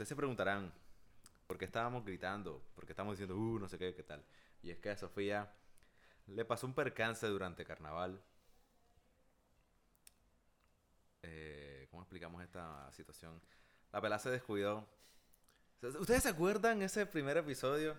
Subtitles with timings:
[0.00, 0.72] ustedes se preguntarán,
[1.46, 2.62] ¿por qué estábamos gritando?
[2.74, 4.24] ¿Por qué estamos diciendo, uh, no sé qué, qué tal?
[4.62, 5.52] Y es que a Sofía
[6.26, 8.18] le pasó un percance durante carnaval.
[11.22, 13.42] Eh, ¿Cómo explicamos esta situación?
[13.92, 14.88] La pelada se descuidó.
[15.82, 17.94] ¿Ustedes se acuerdan ese primer episodio?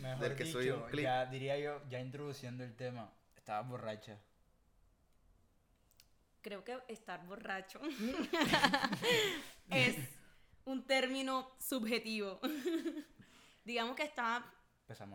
[0.00, 1.04] Mejor Del que dicho, subí un clip.
[1.04, 4.18] ya diría yo, ya introduciendo el tema, estaba borracha.
[6.42, 7.80] Creo que estar borracho
[9.70, 9.96] es
[10.64, 12.40] un término subjetivo.
[13.64, 14.02] Digamos que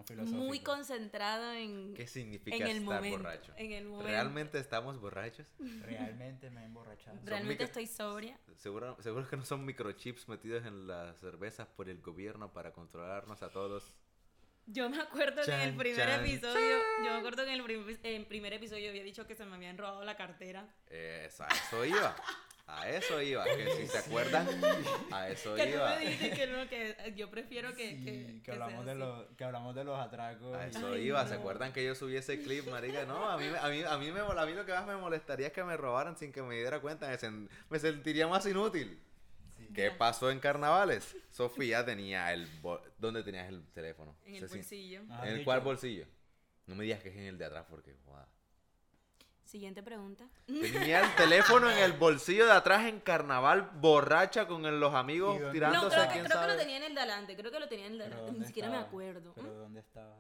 [0.04, 0.38] filosófico.
[0.44, 3.18] muy concentrado en, ¿Qué significa en el estar momento.
[3.20, 3.54] borracho?
[3.58, 4.08] En el momento.
[4.08, 5.46] ¿Realmente estamos borrachos?
[5.84, 7.20] Realmente me he emborrachado.
[7.24, 8.40] Realmente estoy sobria.
[8.56, 13.44] Seguro, seguro que no son microchips metidos en las cervezas por el gobierno para controlarnos
[13.44, 13.94] a todos.
[14.66, 17.60] Yo me acuerdo que en el Chan, primer chan, episodio, yo me acuerdo que en
[17.60, 20.68] el prim- en primer episodio había dicho que se me habían robado la cartera.
[20.88, 22.16] Eh, a eso iba.
[22.72, 23.44] A eso iba.
[23.46, 24.48] Que si se acuerdan,
[25.12, 25.96] a eso Que iba.
[25.96, 29.44] me dijiste que no, que yo prefiero que, Sí, que, que, hablamos de los, que
[29.44, 30.56] hablamos de los atracos.
[30.56, 31.26] A eso Ay, iba.
[31.28, 31.40] ¿Se no.
[31.40, 33.06] acuerdan que yo subí ese clip, marica?
[33.06, 34.96] No, a mí, me- a mí, a mí, me, a mí lo que más me
[34.96, 37.08] molestaría es que me robaran sin que me diera cuenta.
[37.10, 39.02] Me, sen- me sentiría más inútil.
[39.58, 39.68] Sí.
[39.74, 41.16] ¿Qué pasó en carnavales?
[41.32, 42.48] Sofía tenía el...
[42.62, 44.16] bol- ¿Dónde tenías el teléfono?
[44.26, 44.58] En el O sea, sí.
[44.60, 45.02] bolsillo.
[45.10, 46.06] Ah, ¿En el cuál bolsillo?
[46.68, 47.96] No me digas que es en el de atrás porque...
[48.06, 48.28] joda.
[49.50, 50.26] Siguiente pregunta.
[50.46, 55.42] Tenía el teléfono en el bolsillo de atrás en carnaval, borracha con el- los amigos
[55.42, 57.36] ¿Y tirándose No, creo, que, quién creo que lo tenía en el de adelante.
[57.36, 58.32] Creo que lo tenía en el de Pero adelante.
[58.32, 59.34] Ni ¿dónde siquiera me acuerdo.
[59.34, 59.52] Pero.
[59.56, 60.16] ¿dónde estaba?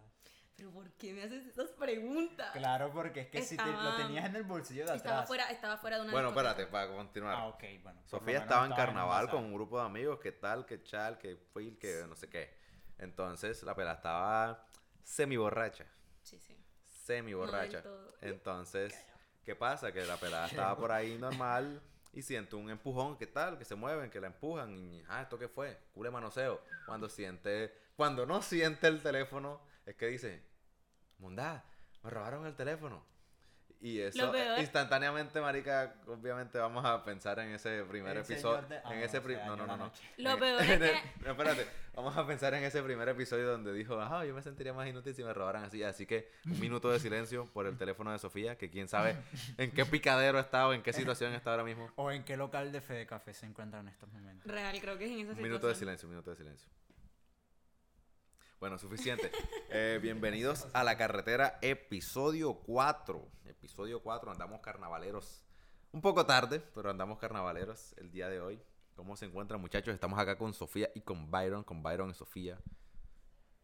[0.56, 2.52] Pero ¿por qué me haces esas preguntas?
[2.54, 4.98] Claro, porque es que si te- lo tenías en el bolsillo de atrás.
[4.98, 6.52] Estaba fuera, estaba fuera de una Bueno, discoteca.
[6.54, 7.36] espérate, para continuar.
[7.36, 8.02] Ah, ok, bueno.
[8.08, 11.76] Sofía estaba en carnaval con un grupo de amigos, que tal, que chal, que fui,
[11.78, 12.58] que no sé qué.
[12.98, 14.66] Entonces, la pela estaba
[15.04, 15.86] semi borracha.
[16.24, 16.56] Sí, sí.
[17.06, 17.84] Semi borracha.
[17.84, 18.08] todo.
[18.22, 18.94] Entonces,
[19.50, 19.92] ¿qué pasa?
[19.92, 21.82] Que la pelada estaba por ahí normal
[22.14, 23.58] y siente un empujón, ¿qué tal?
[23.58, 25.76] Que se mueven, que la empujan y, ah, ¿esto qué fue?
[25.92, 26.62] Cule manoseo.
[26.86, 30.44] Cuando siente, cuando no siente el teléfono, es que dice,
[31.18, 31.66] Mundá,
[32.04, 33.04] me robaron el teléfono.
[33.82, 38.62] Y eso, peor- instantáneamente, marica, obviamente vamos a pensar en ese primer El episodio.
[38.68, 39.92] de- ah, en no, ese se pri- no, no, no, no.
[40.18, 43.72] Lo En- peor es que- no, espérate, vamos a pensar en ese primer episodio donde
[43.72, 45.82] dijo, ajá, yo me sentiría más inútil si me robaran así.
[45.82, 49.16] Así que un minuto de silencio por el teléfono de Sofía, que quién sabe
[49.58, 51.90] en qué picadero está o en qué situación está ahora mismo.
[51.96, 54.52] ¿O en qué local de Fede Café se encuentra en estos momentos?
[54.52, 55.44] Real, creo que es en esa Un situación.
[55.50, 56.70] minuto de silencio, un minuto de silencio.
[58.60, 59.32] Bueno, suficiente.
[59.70, 63.26] Eh, bienvenidos a la carretera, episodio 4.
[63.46, 65.46] Episodio 4, andamos carnavaleros.
[65.92, 68.62] Un poco tarde, pero andamos carnavaleros el día de hoy.
[68.96, 69.94] ¿Cómo se encuentran, muchachos?
[69.94, 72.60] Estamos acá con Sofía y con Byron, con Byron y Sofía.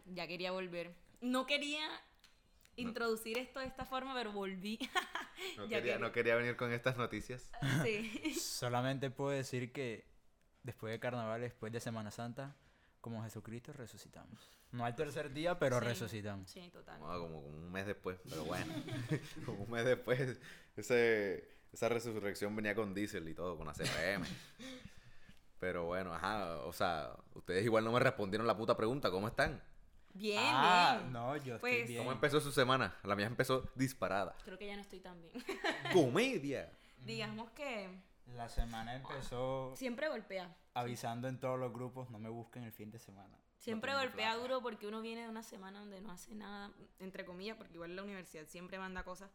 [0.05, 0.95] Ya quería volver.
[1.19, 1.85] No quería
[2.77, 4.79] introducir esto de esta forma, pero volví.
[5.57, 7.51] No quería, que- no quería venir con estas noticias.
[7.83, 8.33] sí.
[8.39, 10.07] Solamente puedo decir que
[10.63, 12.55] después de carnaval, después de Semana Santa,
[13.05, 14.49] como Jesucristo resucitamos.
[14.71, 15.85] No al tercer día, pero Sí.
[15.85, 16.49] resucitamos.
[16.49, 16.99] Sí, total.
[16.99, 18.73] No, como, como un mes después, pero bueno.
[19.45, 20.39] como un mes después,
[20.75, 24.25] ese, esa resurrección venía con diésel y todo, con ACPM.
[25.59, 29.61] Pero bueno, ajá, o sea, ustedes igual no me respondieron la puta pregunta, ¿cómo están?
[30.13, 31.13] Bien, ah, bien.
[31.13, 31.99] no, yo Pues- estoy bien.
[31.99, 32.95] ¿Cómo empezó su semana?
[33.03, 34.35] La mía empezó disparada.
[34.43, 35.31] Creo que ya no estoy tan bien.
[35.93, 36.71] ¡Comedia!
[37.05, 37.87] Digamos que
[38.35, 40.53] La semana empezó siempre golpea.
[40.75, 43.39] Avisando en todos los grupos, no me busquen el fin de semana.
[43.57, 44.41] Siempre tengo golpea plata.
[44.41, 47.95] duro porque uno viene de una semana donde no hace nada, entre comillas, porque igual
[47.95, 49.31] la universidad siempre manda cosas.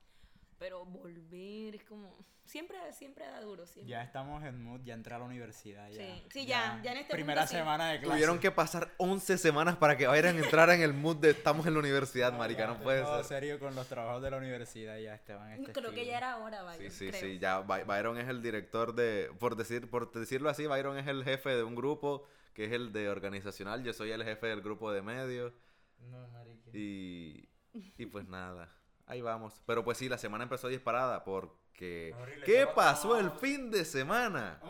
[0.61, 2.17] Pero volver es como.
[2.45, 3.65] Siempre, siempre da duro.
[3.65, 3.91] Siempre.
[3.91, 5.89] Ya estamos en mood, ya entré a la universidad.
[5.89, 7.57] Ya, Sí, sí, ya, ya en este Primera punto sí.
[7.59, 8.13] semana de clase.
[8.13, 11.65] Tuvieron que pasar 11 semanas para que vayan a entrar en el mood de estamos
[11.67, 13.25] en la universidad, marica, no puede ser.
[13.25, 15.51] serio con los trabajos de la universidad ya Esteban.
[15.53, 16.79] Este Creo que ya era hora, vaya.
[16.83, 17.21] Sí, sí, creo.
[17.21, 21.07] sí, ya By- Byron es el director de, por decir, por decirlo así, Byron es
[21.07, 24.61] el jefe de un grupo que es el de organizacional, yo soy el jefe del
[24.61, 25.53] grupo de medios
[26.01, 26.69] No, marica.
[26.77, 27.49] y,
[27.97, 28.69] y pues nada,
[29.11, 29.61] ahí vamos.
[29.67, 34.61] Pero pues sí, la semana empezó disparada porque Horrible, ¿qué pasó el fin de semana?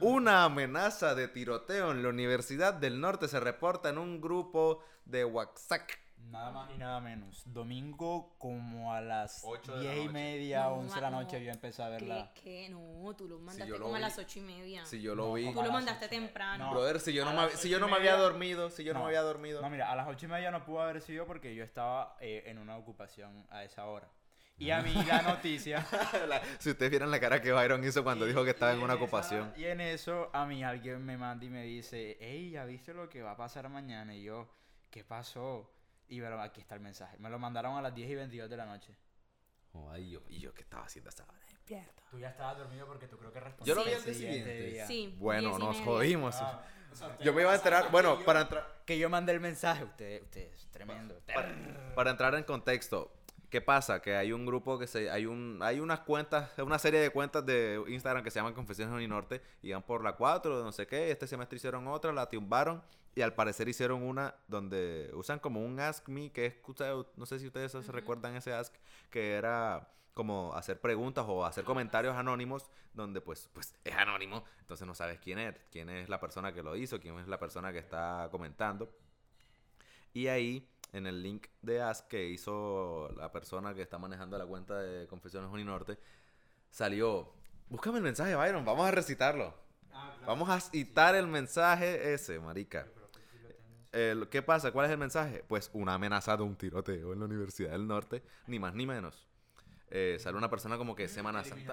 [0.00, 5.24] Una amenaza de tiroteo en la Universidad del Norte se reporta en un grupo de
[5.24, 5.90] WhatsApp.
[6.30, 7.42] Nada más y nada menos.
[7.46, 11.20] Domingo como a las Ocho de la 10 y media, No, 11 de la no.
[11.22, 12.32] noche yo empecé a verla.
[12.34, 12.68] ¿Qué?
[12.68, 14.84] No, tú lo mandaste lo como a las ocho y media.
[14.84, 16.10] Si yo lo No, vi, Tú lo mandaste ocho.
[16.14, 16.66] temprano.
[16.66, 16.70] No.
[16.72, 19.00] brother, si yo no me, si yo ocho no me había dormido, si yo no,
[19.00, 19.62] me había dormido.
[19.62, 22.44] No, mira, a las 8 y media no pudo haber sido porque yo estaba eh,
[22.46, 24.08] en una ocupación a esa hora.
[24.60, 25.86] Y a mí la noticia...
[26.28, 28.94] La- si ustedes vieran la cara que Byron hizo cuando dijo que estaba en una
[28.94, 29.52] esa- ocupación.
[29.56, 33.08] y en eso a mí alguien me manda y me dice, hey, ¿ya viste lo
[33.08, 34.14] que va a pasar mañana?
[34.16, 34.48] Y yo,
[34.90, 35.70] ¿qué pasó?
[36.08, 37.16] Y bueno, aquí está el mensaje.
[37.18, 38.96] Me lo mandaron a las 10 y 22 de la noche.
[39.72, 41.38] Oh, ay, yo, y yo, ¿qué estaba haciendo esa hora?
[41.46, 42.02] Despierto.
[42.10, 43.68] Tú ya estabas dormido porque tú creo que respondiste.
[43.68, 43.96] Yo lo vi Sí.
[43.96, 44.86] al día siguiente.
[44.86, 45.14] Sí.
[45.18, 46.34] Bueno, nos jodimos.
[46.36, 46.62] Ah,
[47.20, 49.84] Yo me iba a enterar, bueno, para entrar, Que yo mandé el mensaje.
[49.84, 51.20] Usted, usted es tremendo.
[51.26, 53.12] para, para entrar en contexto,
[53.50, 54.00] ¿qué pasa?
[54.00, 57.44] Que hay un grupo que se, hay un, hay unas cuentas, una serie de cuentas
[57.44, 61.10] de Instagram que se llaman Confesiones Uninorte y van por la 4, no sé qué,
[61.10, 62.82] este semestre hicieron otra, la tumbaron
[63.14, 66.54] y al parecer hicieron una donde usan como un Ask Me, que es,
[67.16, 68.74] no sé si ustedes se recuerdan ese Ask,
[69.10, 74.86] que era como hacer preguntas o hacer comentarios anónimos donde pues pues es anónimo, entonces
[74.86, 77.72] no sabes quién es, quién es la persona que lo hizo, quién es la persona
[77.72, 78.92] que está comentando.
[80.12, 84.46] Y ahí, en el link de Ask que hizo la persona que está manejando la
[84.46, 85.98] cuenta de Confesiones Uninorte,
[86.70, 87.32] salió,
[87.68, 89.54] búscame el mensaje, Byron, vamos a recitarlo.
[90.26, 92.86] Vamos a citar el mensaje ese, marica.
[93.92, 94.70] El- ¿Qué pasa?
[94.72, 95.44] ¿Cuál es el mensaje?
[95.48, 99.26] Pues una amenaza de un tiroteo en la Universidad del Norte, ni más ni menos.
[99.90, 101.72] Eh, sale una persona como que Semana Santa.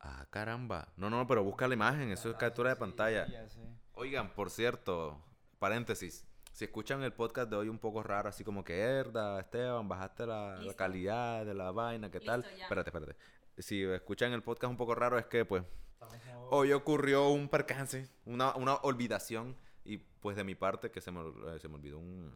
[0.00, 0.88] Ah, caramba.
[0.96, 3.24] No, no, pero busca la imagen, eso es captura de pantalla.
[3.94, 5.22] Oigan, por cierto,
[5.60, 6.26] paréntesis.
[6.52, 10.26] Si escuchan el podcast de hoy un poco raro, así como que, herda, Esteban, bajaste
[10.26, 12.42] la, la calidad de la vaina, ¿qué tal?
[12.42, 12.64] Listo, ya.
[12.64, 13.16] Espérate, espérate.
[13.58, 15.62] Si escuchan el podcast un poco raro, es que, pues,
[16.50, 21.20] hoy ocurrió un percance, una, una olvidación, y pues de mi parte, que se me,
[21.20, 22.32] eh, se me olvidó un,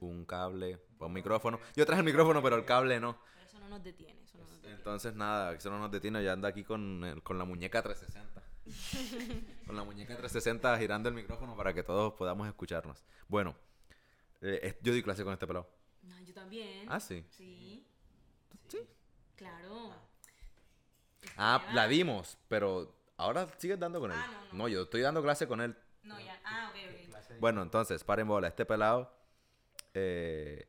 [0.00, 1.60] un cable, un micrófono.
[1.76, 3.18] Yo traje el micrófono, pero el cable no.
[3.34, 4.18] Pero eso no nos detiene.
[4.24, 4.76] Eso no nos detiene.
[4.76, 6.24] Entonces, nada, eso no nos detiene.
[6.24, 8.42] Ya anda aquí con, con la muñeca 360.
[9.70, 13.04] con la muñeca 360 girando el micrófono para que todos podamos escucharnos.
[13.28, 13.54] Bueno,
[14.40, 15.70] eh, yo di clase con este pelado.
[16.02, 16.86] No, yo también.
[16.88, 17.24] Ah, sí.
[17.30, 17.86] Sí.
[18.66, 18.78] Sí.
[19.36, 19.94] Claro.
[21.36, 21.76] Ah, Esteban.
[21.76, 24.18] la dimos, pero ahora sigues dando con él.
[24.20, 24.58] Ah, no, no.
[24.64, 25.76] No, yo estoy dando clase con él.
[26.02, 26.40] No, ya.
[26.44, 27.38] Ah, ok, ok.
[27.38, 28.48] Bueno, entonces, paren bola.
[28.48, 29.14] Este pelado
[29.94, 30.68] eh,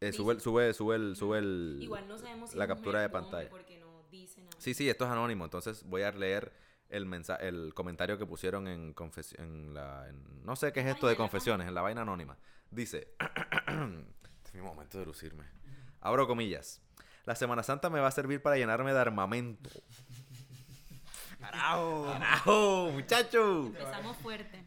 [0.00, 3.48] eh, sube, sube, sube el, sube el, Igual no sabemos si la captura de pantalla.
[3.48, 4.56] Porque no dice nada.
[4.58, 8.68] Sí, sí, esto es anónimo, entonces voy a leer el mensaje, el comentario que pusieron
[8.68, 8.94] en,
[9.38, 12.36] en la, en- no sé qué es esto de confesiones, en la vaina anónima.
[12.70, 15.44] Dice, este es mi momento de lucirme.
[16.00, 16.80] Abro comillas.
[17.24, 19.70] La Semana Santa me va a servir para llenarme de armamento.
[21.40, 22.06] ¡Carajo!
[22.12, 23.66] ¡Carajo, muchacho!
[23.66, 24.64] Empezamos fuerte.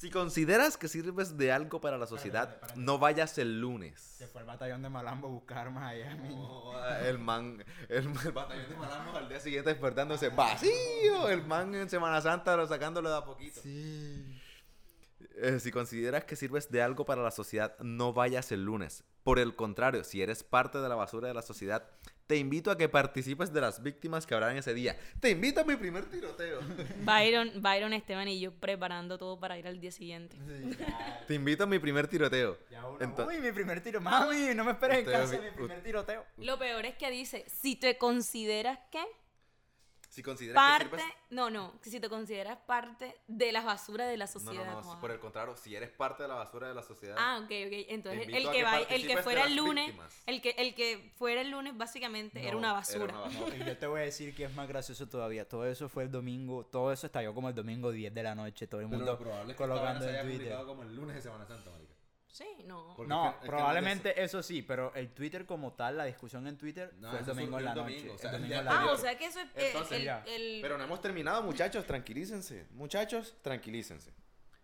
[0.00, 4.00] Si consideras que sirves de algo para la sociedad, no vayas el lunes.
[4.00, 6.14] Se fue al batallón de Malambo a buscar allá.
[6.14, 6.72] mi- Oh,
[7.04, 11.28] el man, el, el batallón de Malambo al día siguiente despertándose vacío.
[11.28, 13.60] El man en Semana Santa lo sacándolo de a poquito.
[15.42, 19.04] Eh, si consideras que sirves de algo para la sociedad, no vayas el lunes.
[19.22, 21.88] Por el contrario, si eres parte de la basura de la sociedad,
[22.26, 24.96] te invito a que participes de las víctimas que habrán ese día.
[25.18, 26.60] Te invito a mi primer tiroteo.
[27.04, 30.36] Byron, Byron, Esteban y yo preparando todo para ir al día siguiente.
[31.26, 32.56] Te invito a mi primer tiroteo.
[32.70, 34.00] Ya uno, Ento- Uy, mi primer tiro.
[34.00, 36.24] Mami, no me esperes en Ustedes casa, mi primer tiroteo.
[36.36, 39.02] Lo peor es que dice, si te consideras que
[40.10, 41.14] Si consideras que parte, sirves...
[41.30, 44.66] no, no, si te consideras parte de las basuras de la No, sociedad.
[44.66, 45.00] no, no, joda.
[45.00, 47.14] por el contrario, si eres parte de la basura de la sociedad...
[47.16, 47.72] Ah, ok, ok.
[47.88, 50.22] Entonces, el que, que va, el que fuera el lunes, víctimas.
[50.26, 53.04] el que, el que fuera el lunes básicamente era No, una era basura.
[53.14, 53.56] una basura.
[53.56, 55.48] No, y yo te voy a decir que es más gracioso todavía.
[55.48, 58.66] Todo eso fue el domingo, todo eso estalló como el domingo 10 de la noche,
[58.66, 59.16] todo el mundo
[59.56, 60.56] colocando en Twitter.
[60.66, 61.89] como el lunes de Semana Santa, marica.
[62.32, 62.94] Sí, no.
[62.96, 66.04] Porque No, es que- es que probablemente eso sí, pero el Twitter como tal, la
[66.04, 67.94] discusión en Twitter No, fue el domingo en la noche.
[67.96, 69.66] domingo, o sea, el domingo día en la Ah, o sea que eso es eh,
[69.68, 70.22] Entonces, el, ya.
[70.26, 72.66] el- Pero no hemos terminado, muchachos, tranquilícense.
[72.70, 74.12] Muchachos, tranquilícense.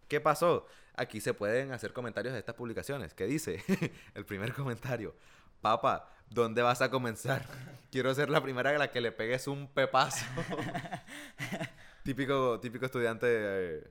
[0.08, 0.66] ¿Qué pasó?
[0.94, 3.12] Aquí se pueden hacer comentarios de estas publicaciones.
[3.14, 3.62] ¿Qué dice?
[4.14, 5.14] el primer comentario.
[5.60, 7.44] Papa, ¿dónde vas a comenzar?
[7.90, 10.24] Quiero ser la primera a la que le pegues un pepazo.
[12.04, 13.84] típico, típico estudiante eh,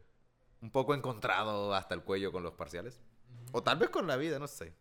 [0.62, 3.02] un poco encontrado hasta el cuello con los parciales.
[3.52, 4.74] O tal vez con la vida, no sé.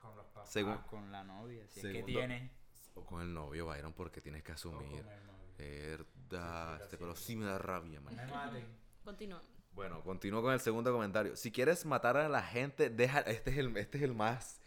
[0.00, 2.50] Con los papás, Según- con la novia, si es que tiene.
[2.94, 5.04] O con el novio, Byron, porque tienes que asumir.
[5.58, 8.14] Verdad, este pero sí me da rabia, man.
[8.16, 8.66] Me maten.
[9.04, 9.42] Continúa.
[9.72, 11.36] Bueno, continúo con el segundo comentario.
[11.36, 13.20] Si quieres matar a la gente, deja.
[13.20, 14.60] Este es el, este es el más.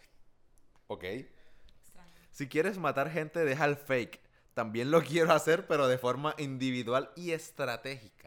[0.88, 1.04] ¿Ok?
[1.04, 2.12] Extraño.
[2.32, 4.20] Si quieres matar gente, deja el fake.
[4.54, 8.19] También lo quiero hacer, pero de forma individual y estratégica.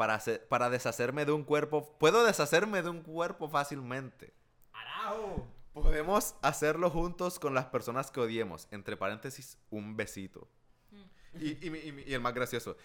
[0.00, 1.94] Para, hacer- para deshacerme de un cuerpo.
[1.98, 4.32] Puedo deshacerme de un cuerpo fácilmente.
[4.72, 5.46] ¡Arajo!
[5.74, 8.66] Podemos hacerlo juntos con las personas que odiemos.
[8.70, 10.48] Entre paréntesis, un besito.
[11.38, 12.78] Y, y y mi- y el más gracioso.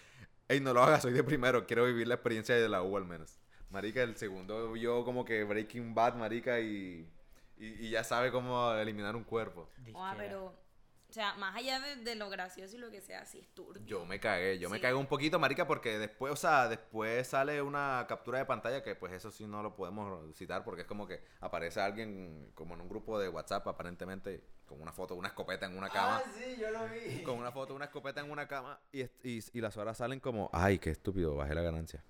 [0.46, 1.66] Ey, no lo hagas, soy de primero.
[1.66, 3.38] Quiero vivir la experiencia de la U al menos.
[3.70, 7.10] Marica, el segundo vio como que Breaking Bad, marica, y,
[7.56, 9.70] y, y ya sabe cómo eliminar un cuerpo.
[9.94, 10.54] Ah, pero
[11.16, 13.84] sea, más allá de, de lo gracioso y lo que sea, sí es turbio.
[13.86, 17.60] Yo me cagué, yo me cagué un poquito, marica, porque después, o sea, después sale
[17.62, 21.06] una captura de pantalla que pues eso sí no lo podemos citar porque es como
[21.08, 25.66] que aparece alguien como en un grupo de WhatsApp aparentemente con una foto, una escopeta
[25.66, 26.22] en una cama.
[26.24, 27.22] Ah, sí, yo lo vi.
[27.22, 30.50] Con una foto, una escopeta en una cama y, y, y las horas salen como,
[30.52, 32.04] ay, qué estúpido, bajé la ganancia.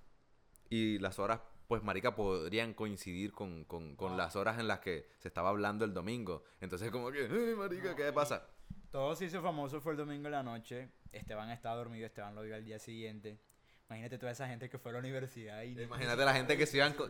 [0.68, 4.16] Y las horas, pues, marica, podrían coincidir con, con, con Ah.
[4.16, 6.44] las horas en las que se estaba hablando el domingo.
[6.60, 8.46] Entonces como que, ay, marica, ¿qué pasa?
[8.96, 10.88] Todo se hizo famoso fue el domingo en la noche.
[11.12, 13.38] Esteban estaba dormido, Esteban lo vio al día siguiente.
[13.90, 15.78] Imagínate toda esa gente que fue a la universidad y...
[15.78, 17.06] Imagínate la gente que se iban co-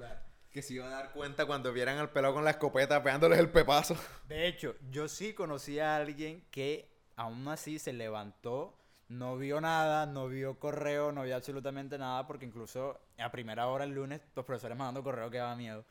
[0.51, 3.51] que se iba a dar cuenta cuando vieran al pelado con la escopeta pegándoles el
[3.51, 3.97] pepazo.
[4.27, 8.77] De hecho, yo sí conocí a alguien que aún así se levantó,
[9.07, 13.85] no vio nada, no vio correo, no vio absolutamente nada, porque incluso a primera hora
[13.85, 15.85] el lunes los profesores mandando correo que daba miedo.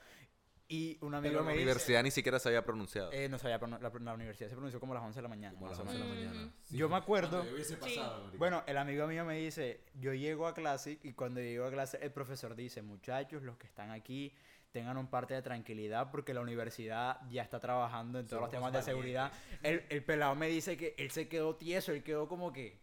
[0.68, 1.64] Y un amigo Pero la me dice...
[1.64, 3.12] universidad ni siquiera se había pronunciado.
[3.12, 5.28] Eh, no sabía, pronu- la, la universidad se pronunció como a las 11 de la
[5.30, 5.54] mañana.
[5.54, 6.52] Como a las o 11 de la mañana.
[6.72, 7.44] Yo me acuerdo...
[7.54, 8.38] Hubiese pasado, marica.
[8.40, 12.00] Bueno, el amigo mío me dice, yo llego a clase y cuando llego a clase
[12.02, 14.34] el profesor dice, muchachos, los que están aquí,
[14.72, 18.72] tengan un parte de tranquilidad porque la universidad ya está trabajando en todos los Somos
[18.72, 19.32] temas de seguridad.
[19.62, 22.80] El, el pelado me dice que él se quedó tieso, él quedó como que,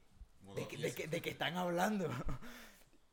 [0.54, 2.08] ¿de, qué- de qué- de qué están hablando?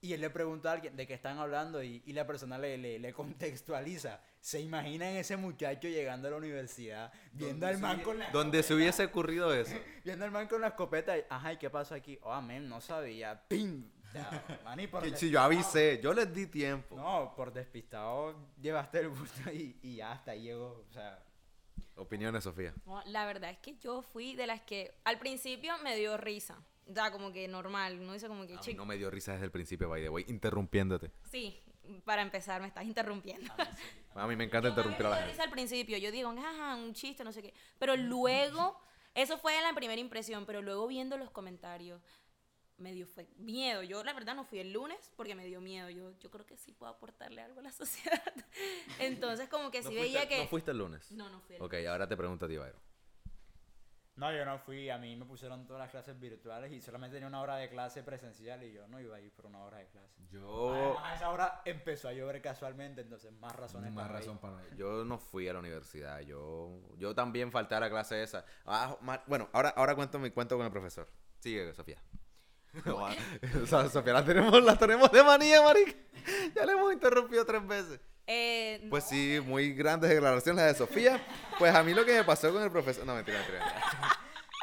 [0.01, 2.77] Y él le pregunta a alguien de qué están hablando y, y la persona le,
[2.77, 4.21] le, le contextualiza.
[4.39, 8.73] ¿Se imaginan ese muchacho llegando a la universidad, viendo al man con la Donde se
[8.73, 9.75] hubiese ocurrido eso.
[10.05, 12.17] Viendo al man con la escopeta y, ajá, ¿y qué pasó aquí?
[12.21, 13.41] Oh, amén, no sabía.
[13.49, 13.89] ¡Pim!
[14.13, 16.95] Ya, man, y por Que des- si yo avisé, yo les di tiempo.
[16.95, 20.85] No, por despistado llevaste el busto y, y ya hasta ahí llegó.
[20.89, 21.21] O sea,
[21.95, 22.73] Opiniones, Sofía.
[22.85, 26.57] No, la verdad es que yo fui de las que al principio me dio risa.
[26.93, 28.05] Sea, como que normal.
[28.05, 30.01] No dice como que, A mí "Chico, no me dio risa desde el principio, by
[30.01, 31.11] the way, interrumpiéndote.
[31.31, 31.61] sí,
[32.05, 33.51] para empezar me estás interrumpiendo.
[34.15, 35.31] A mí me encanta interrumpir a la Me dio gente.
[35.33, 37.53] risa al principio, yo digo, ajá, un chiste, no sé qué.
[37.79, 38.79] Pero luego,
[39.15, 42.01] eso fue la primera impresión, pero luego viendo los comentarios,
[42.77, 43.83] me dio fue miedo.
[43.83, 45.89] Yo la verdad no fui el lunes porque me dio miedo.
[45.89, 48.23] Yo, yo creo que sí puedo aportarle algo a la sociedad.
[48.99, 50.37] Entonces como que ¿No sí fuiste, veía que...
[50.37, 51.11] ¿No fuiste el lunes?
[51.11, 52.79] No, no fui el Ok, ahora te pregunto a ti, Byron.
[54.19, 54.89] No, yo no fui.
[54.89, 58.03] A mí me pusieron todas las clases virtuales y solamente tenía una hora de clase
[58.03, 60.21] presencial y yo no iba a ir por una hora de clase.
[60.29, 64.25] Yo, Además, a esa hora empezó a llover casualmente, entonces más razones Más para ir.
[64.25, 64.75] razón para ir.
[64.75, 66.19] yo no fui a la universidad.
[66.21, 68.45] Yo, yo también falté a la clase esa.
[68.65, 71.07] Ah, bueno, ahora, ahora cuento mi cuento con el profesor.
[71.39, 72.01] Sigue, Sofía.
[72.85, 75.93] o sea, Sofía, la tenemos, la tenemos de manía, marica.
[76.53, 77.99] Ya le hemos interrumpido tres veces.
[78.31, 81.19] Eh, Pues sí, muy grandes declaraciones las de Sofía.
[81.57, 83.03] Pues a mí lo que me pasó con el profesor...
[83.03, 83.59] No, mentira, mentira.
[83.59, 84.19] mentira.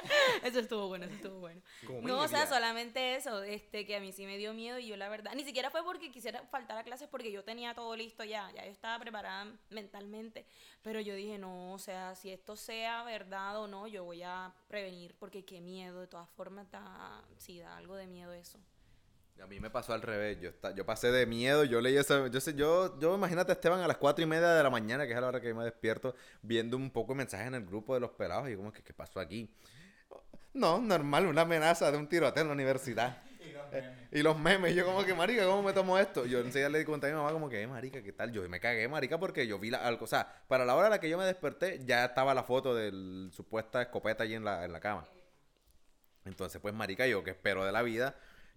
[0.45, 1.61] Eso estuvo bueno, eso estuvo bueno.
[1.85, 4.87] Como No, o sea, solamente eso, este, que a mí sí me dio miedo y
[4.87, 7.97] yo la verdad, ni siquiera fue porque quisiera faltar a clases porque yo tenía todo
[7.97, 10.47] listo ya, ya yo estaba preparada mentalmente,
[10.83, 14.55] pero yo dije, no, o sea, si esto sea verdad o no, yo voy a
[14.69, 18.61] prevenir porque qué miedo, de todas formas, da, sí, da algo de miedo eso.
[19.43, 20.39] A mí me pasó al revés.
[20.41, 21.65] Yo, esta- yo pasé de miedo.
[21.65, 22.27] Yo leí esa.
[22.29, 25.05] Yo sé, yo, yo imagínate a Esteban a las cuatro y media de la mañana,
[25.07, 27.55] que es a la hora que yo me despierto, viendo un poco de mensajes en
[27.55, 28.49] el grupo de los pelados.
[28.49, 29.49] Y yo como que, ¿qué pasó aquí?
[30.55, 33.23] No, normal, una amenaza de un tiroteo en la universidad.
[33.41, 33.95] Y los memes.
[34.13, 36.25] Y los memes, yo como que, marica, ¿cómo me tomo esto?
[36.25, 38.33] Yo enseguida le di cuenta a mi mamá como que, "Eh, marica, ¿qué tal?
[38.33, 40.91] Yo me cagué, marica, porque yo vi la, algo, o sea, para la hora a
[40.91, 44.65] la que yo me desperté, ya estaba la foto del supuesta escopeta allí en la,
[44.65, 45.07] en la cama.
[46.25, 48.17] Entonces, pues, marica, yo que espero de la vida,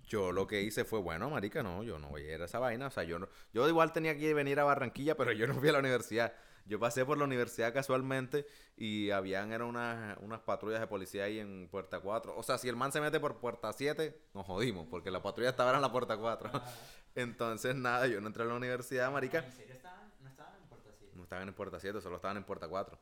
[0.09, 2.57] yo lo que hice fue, bueno, marica, no, yo no voy a ir a esa
[2.57, 5.53] vaina, o sea, yo no, yo igual tenía que venir a Barranquilla, pero yo no
[5.55, 6.33] fui a la universidad.
[6.65, 11.39] Yo pasé por la universidad casualmente y habían eran unas, unas patrullas de policía ahí
[11.39, 12.37] en Puerta 4.
[12.37, 15.49] O sea, si el man se mete por Puerta 7, nos jodimos, porque la patrulla
[15.49, 16.51] estaba en la Puerta 4.
[17.15, 19.39] Entonces, nada, yo no entré a la universidad, marica.
[19.39, 20.11] ¿En serio estaban?
[20.21, 21.05] ¿No estaban en Puerto Así?
[21.15, 22.99] No estaban en Puerta 7, solo estaban en Puerta 4.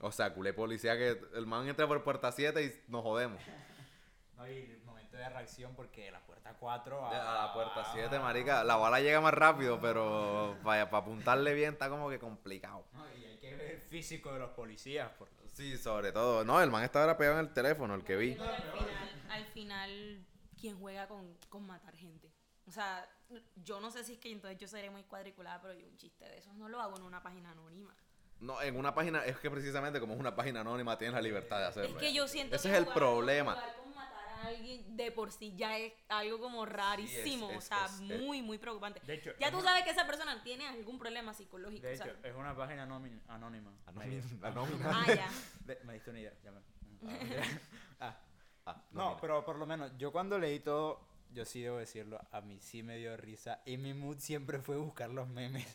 [0.00, 3.40] O sea, culé policía que el man entra por Puerta 7 y nos jodemos.
[4.48, 7.12] Y el momento de reacción porque la puerta 4 A
[7.46, 8.64] la puerta 7, marica.
[8.64, 12.84] La bala llega más rápido, pero para, apuntarle bien está como que complicado.
[12.92, 15.10] No, y hay que ver el físico de los policías.
[15.18, 15.34] Porque...
[15.52, 16.44] Sí, sobre todo.
[16.44, 18.32] No, el man estaba ahora pegado en el teléfono, el que vi.
[18.32, 20.26] Al final, al final,
[20.58, 22.32] ¿quién juega con, con matar gente?
[22.66, 23.06] O sea,
[23.64, 26.24] yo no sé si es que entonces yo seré muy cuadriculada, pero yo un chiste
[26.24, 27.94] de esos no lo hago en una página anónima.
[28.38, 31.58] No, en una página, es que precisamente como es una página anónima, tienes la libertad
[31.58, 31.90] de hacerlo.
[31.90, 33.62] Es que yo siento Ese que es el jugar- problema.
[34.40, 38.20] A alguien de por sí ya es algo como rarísimo, es- o sea, es- es-
[38.20, 39.00] muy, muy preocupante.
[39.06, 41.96] De hecho, ya tú una- sabes que esa persona tiene algún problema psicológico, De o
[41.96, 43.20] sea, hecho, es una página anónima.
[43.28, 43.70] anónima.
[44.42, 45.28] Ah, ya.
[45.66, 46.32] Ve, me diste una idea.
[46.42, 46.60] ya me-
[48.00, 48.20] ah, ah,
[48.66, 49.20] Ah, no, mira.
[49.20, 51.00] pero por lo menos yo cuando leí todo,
[51.32, 53.62] yo sí debo decirlo, a mí sí me dio risa.
[53.64, 55.66] Y mi mood siempre fue buscar los memes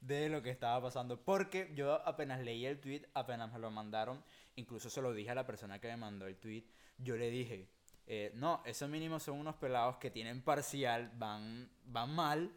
[0.00, 1.20] de lo que estaba pasando.
[1.22, 4.24] Porque yo apenas leí el tweet, apenas me lo mandaron,
[4.56, 6.64] incluso se lo dije a la persona que me mandó el tweet,
[6.98, 7.68] yo le dije,
[8.06, 12.50] eh, no, esos mínimos son unos pelados que tienen parcial, van, van mal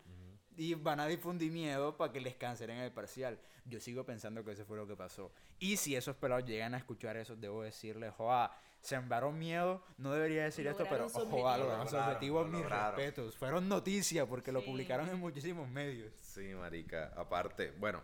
[0.57, 3.39] y van a difundir miedo para que les cancelen el parcial.
[3.65, 5.31] Yo sigo pensando que eso fue lo que pasó.
[5.59, 10.43] Y si esos pelados llegan a escuchar eso, debo decirles, joa, sembraron miedo, no debería
[10.43, 12.95] decir esto, pero joa, lograron su Lo objetivo, lograron, lo mis lograron.
[12.95, 13.37] respetos.
[13.37, 14.67] Fueron noticias porque lo Sí.
[14.67, 16.13] publicaron en muchísimos medios.
[16.21, 17.11] Sí, marica.
[17.17, 18.01] Aparte, bueno,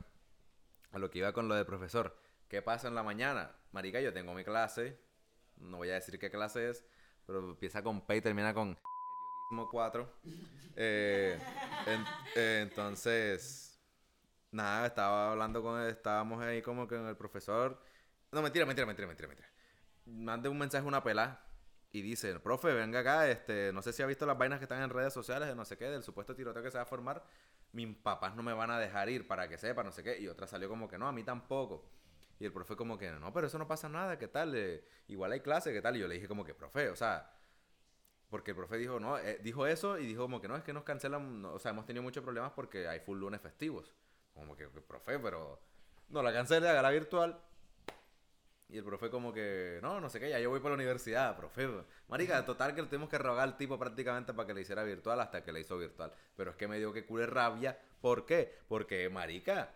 [0.91, 2.17] a lo que iba con lo del profesor.
[2.47, 3.55] ¿Qué pasa en la mañana?
[3.71, 4.99] Marica, yo tengo mi clase.
[5.57, 6.83] No voy a decir qué clase es,
[7.31, 10.13] pero empieza con P y termina con Periodismo 4.
[10.75, 11.39] Eh,
[12.35, 13.79] eh, entonces,
[14.51, 17.81] nada, estaba hablando con él, estábamos ahí como que con el profesor.
[18.31, 19.49] No, mentira, mentira, mentira, mentira, mentira.
[20.05, 21.41] Mande un mensaje una pela
[21.91, 24.81] y dice, profe, venga acá, este, no sé si ha visto las vainas que están
[24.81, 27.23] en redes sociales de no sé qué, del supuesto tiroteo que se va a formar.
[27.73, 30.19] Mis papás no me van a dejar ir para que sepa, no sé qué.
[30.19, 31.85] Y otra salió como que no, a mí tampoco.
[32.41, 34.55] Y el profe como que, no, pero eso no pasa nada, ¿qué tal?
[34.55, 35.95] Eh, igual hay clase, ¿qué tal?
[35.95, 37.31] Y yo le dije como que, profe, o sea,
[38.31, 40.73] porque el profe dijo, no, eh, dijo eso y dijo como que no, es que
[40.73, 43.93] nos cancelan, no, o sea, hemos tenido muchos problemas porque hay full lunes festivos.
[44.33, 45.61] Como que, que, profe, pero
[46.09, 47.39] no la cancele, haga la virtual.
[48.69, 51.37] Y el profe como que, no, no sé qué, ya yo voy para la universidad,
[51.37, 51.69] profe.
[52.07, 55.19] Marica, total que le tuvimos que rogar al tipo prácticamente para que le hiciera virtual
[55.19, 56.11] hasta que le hizo virtual.
[56.35, 57.77] Pero es que me dio que cule rabia.
[58.01, 58.57] ¿Por qué?
[58.67, 59.75] Porque, marica,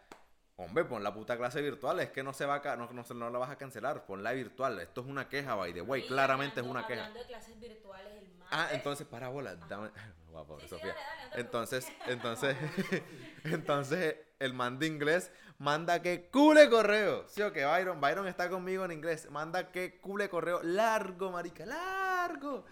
[0.58, 2.00] hombre, pon la puta clase virtual.
[2.00, 4.06] Es que no se va a, no, no, no la vas a cancelar.
[4.06, 4.80] Ponla virtual.
[4.80, 6.06] Esto es una queja, by the way.
[6.08, 7.06] Claramente es una queja.
[7.06, 8.48] Hablando de clases virtuales el martes.
[8.52, 9.90] Ah, entonces, para bola, dame.
[10.30, 10.94] Guapo, Sí, sí, Sofía.
[10.94, 12.58] dale, dale, no te entonces, entonces,
[13.46, 17.26] entonces, el man de inglés manda que cule correo.
[17.28, 19.30] Sí o que Byron, Byron está conmigo en inglés.
[19.32, 22.66] Manda que cule correo largo, marica, largo.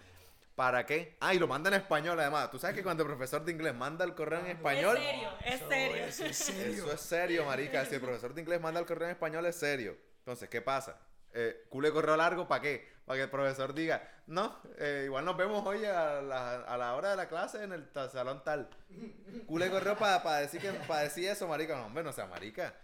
[0.54, 1.16] ¿Para qué?
[1.20, 2.50] Ah, y lo manda en español además.
[2.50, 4.96] Tú sabes que cuando el profesor de inglés manda el correo en español.
[4.96, 6.04] Es serio, es serio.
[6.06, 6.72] Eso es serio.
[6.72, 7.84] Eso es serio, marica.
[7.84, 9.96] Si el profesor de inglés manda el correo en español, es serio.
[10.18, 10.96] Entonces, ¿qué pasa?
[11.32, 12.88] Eh, cule correo largo, ¿para qué?
[13.04, 16.94] Para que el profesor diga, no, eh, igual nos vemos hoy a la, a la
[16.94, 18.70] hora de la clase en el salón tal.
[19.46, 21.76] Cule correo para decir, que, para decir eso, marica.
[21.76, 22.76] No, hombre, no sea marica.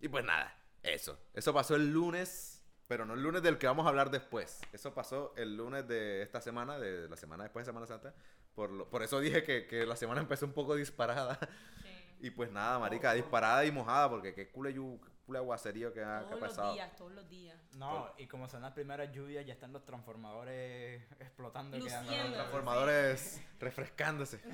[0.00, 1.18] Y pues nada, eso.
[1.34, 2.55] Eso pasó el lunes,
[2.88, 4.60] pero no el lunes del que vamos a hablar después.
[4.72, 8.14] Eso pasó el lunes de esta semana, de la semana después de Semana Santa.
[8.54, 11.38] Por, lo- por eso dije que, que la semana empezó un poco disparada.
[11.82, 12.16] Sí.
[12.20, 16.20] Y pues nada, marica, disparada y mojada, porque qué cule, yu- cule aguacerío que ha,
[16.20, 16.72] que ha Todos los pasado.
[16.72, 17.58] días, todos los días.
[17.74, 21.76] No, y como son las primeras lluvias, ya están los transformadores explotando.
[21.76, 22.34] quedando- Luciendo.
[22.38, 24.40] Transformadores refrescándose.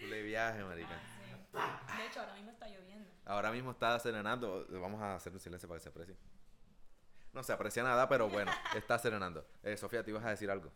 [0.00, 1.00] cule viaje, marica.
[1.16, 1.30] Sí.
[1.96, 3.10] De hecho, ahora mismo está lloviendo.
[3.24, 4.66] Ahora mismo está serenando.
[4.70, 6.16] Vamos a hacer un silencio para que se aprecie.
[7.32, 9.46] No se aprecia nada, pero bueno, está serenando.
[9.62, 10.70] Eh, Sofía, te ibas a decir algo.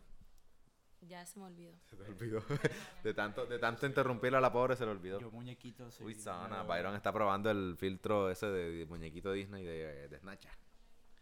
[1.01, 1.73] Ya se me olvidó.
[1.89, 2.43] Se te olvidó.
[3.03, 5.19] De tanto, de tanto interrumpirla a la pobre se le olvidó.
[5.19, 6.63] Yo muñequito soy Uy, sana.
[6.63, 10.49] Byron está probando el filtro ese de, de muñequito Disney de, de Snatcha.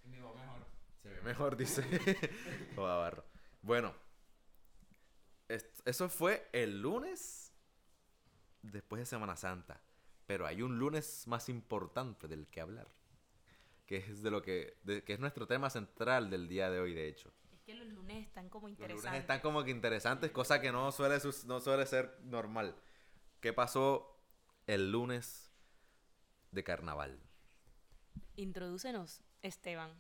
[0.06, 0.66] Mi voz mejor.
[1.04, 1.84] Se ve mejor, dice.
[2.76, 3.24] Joda, barro.
[3.62, 3.94] Bueno,
[5.48, 7.54] eso fue el lunes
[8.64, 9.80] después de Semana Santa.
[10.28, 12.88] Pero hay un lunes más importante del que hablar.
[13.88, 16.94] Que es de lo que, de- que es nuestro tema central del día de hoy,
[16.94, 17.32] de hecho.
[17.54, 19.06] Es que los lunes están como Los interesantes.
[19.06, 22.76] lunes están como que interesantes, cosa que no suele, no suele ser normal.
[23.40, 24.20] ¿Qué pasó
[24.68, 25.50] el lunes
[26.52, 27.18] de carnaval?
[28.36, 29.92] Introdúcenos, Esteban,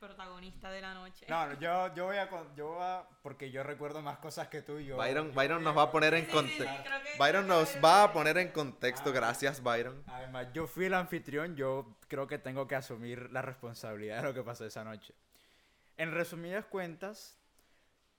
[0.00, 1.26] protagonista de la noche.
[1.28, 4.62] No, yo, yo voy a, con- yo voy a, porque yo recuerdo más cosas que
[4.62, 4.96] tú y yo.
[4.96, 6.82] Byron, yo Byron nos va a poner en Sí, sí, sí, contexto.
[7.04, 9.12] que- Byron nos va a poner en contexto, Ah.
[9.12, 10.02] gracias Byron.
[10.06, 14.34] Además, yo fui el anfitrión, yo creo que tengo que asumir la responsabilidad de lo
[14.34, 15.14] que pasó esa noche.
[15.98, 17.38] En resumidas cuentas,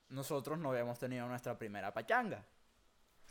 [0.09, 2.45] nosotros no habíamos tenido nuestra primera pachanga.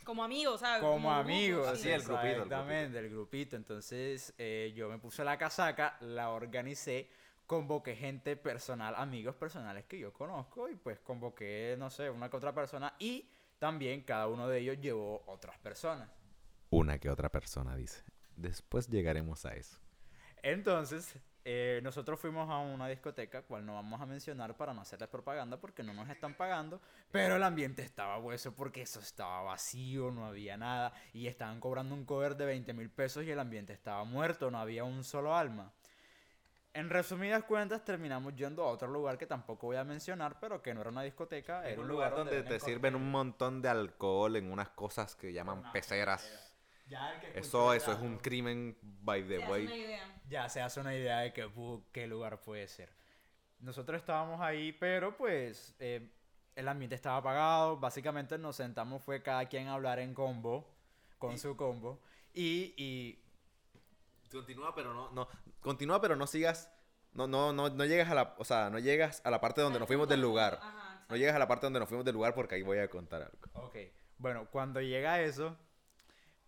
[0.03, 0.81] Como amigos, ¿sabes?
[0.81, 3.55] Como amigos, sí, el grupito, el Exactamente, el grupito.
[3.55, 7.07] Entonces, eh, yo me puse la casaca, la organicé,
[7.51, 12.37] convoqué gente personal, amigos personales que yo conozco y pues convoqué, no sé, una que
[12.37, 16.09] otra persona y también cada uno de ellos llevó otras personas.
[16.69, 18.05] Una que otra persona dice.
[18.37, 19.77] Después llegaremos a eso.
[20.41, 25.09] Entonces, eh, nosotros fuimos a una discoteca, cual no vamos a mencionar para no hacerles
[25.09, 26.79] propaganda porque no nos están pagando,
[27.11, 31.95] pero el ambiente estaba hueso porque eso estaba vacío, no había nada, y estaban cobrando
[31.95, 35.35] un cover de 20 mil pesos y el ambiente estaba muerto, no había un solo
[35.35, 35.73] alma.
[36.73, 40.73] En resumidas cuentas, terminamos yendo a otro lugar que tampoco voy a mencionar, pero que
[40.73, 44.49] no era una discoteca, era un lugar donde te sirven un montón de alcohol en
[44.51, 46.53] unas cosas que llaman peceras.
[46.87, 49.65] Ya el que Eso, eso es un crimen by Se the hace una way.
[49.65, 50.21] idea.
[50.29, 51.49] ya se hace una idea de que,
[51.91, 52.89] qué lugar puede ser.
[53.59, 56.09] Nosotros estábamos ahí, pero pues eh,
[56.55, 60.67] el ambiente estaba apagado, básicamente nos sentamos, fue cada quien a hablar en combo,
[61.17, 62.01] con su combo,
[62.33, 63.20] y, y
[64.31, 65.27] Continúa, pero no, no.
[65.59, 66.69] Continúa, pero no sigas.
[67.13, 68.35] No, no, no, no llegas a la.
[68.37, 70.59] O sea, no llegas a la parte donde nos fuimos del lugar.
[70.61, 72.87] Ajá, No llegas a la parte donde nos fuimos del lugar porque ahí voy a
[72.89, 73.37] contar algo.
[73.65, 73.75] ok,
[74.17, 75.57] bueno, cuando llega eso,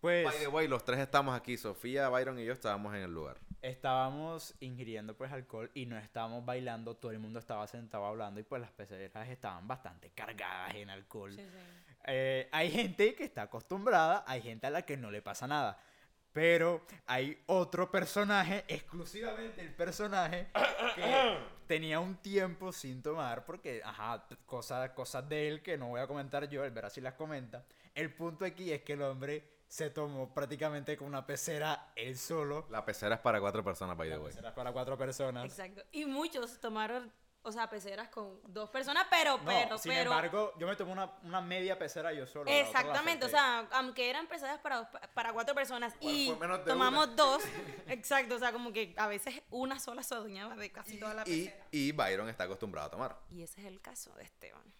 [0.00, 1.56] pues By the way, los tres estamos aquí.
[1.56, 3.36] Sofía, Byron y yo estábamos en el lugar.
[3.62, 8.42] estábamos ingiriendo pues alcohol y no estábamos bailando, todo el mundo estaba sentado hablando y
[8.42, 11.32] pues las peceras estaban bastante cargadas en alcohol.
[11.32, 11.58] Sí, sí.
[12.06, 15.78] Eh, hay gente que está acostumbrada, hay gente a la que no le pasa nada.
[16.34, 20.48] Pero hay otro personaje, exclusivamente el personaje,
[20.96, 26.00] que tenía un tiempo sin tomar, porque, ajá, cosas, cosas de él que no voy
[26.00, 27.64] a comentar yo, él verá si las comenta.
[27.94, 32.66] El punto aquí es que el hombre se tomó prácticamente con una pecera él solo.
[32.68, 34.30] La pecera es para cuatro personas, by the La way.
[34.32, 35.44] pecera es para cuatro personas.
[35.44, 35.84] Exacto.
[35.92, 37.12] Y muchos tomaron,
[37.46, 40.10] o sea, peceras con dos personas, pero, No, pero, sin pero.
[40.10, 42.46] embargo, yo me tomé una, una media pecera yo solo.
[42.46, 46.26] la otra la Exactamente, o sea, aunque eran peceras para, dos- para cuatro personas y
[46.28, 47.42] fue menos de tomamos dos,
[47.88, 51.22] exacto, o sea, como que a veces una sola se adueñaba de casi toda la
[51.26, 51.66] Y, pecera.
[51.70, 53.18] y Byron está acostumbrado a tomar.
[53.30, 54.72] Y ese es el caso de Esteban.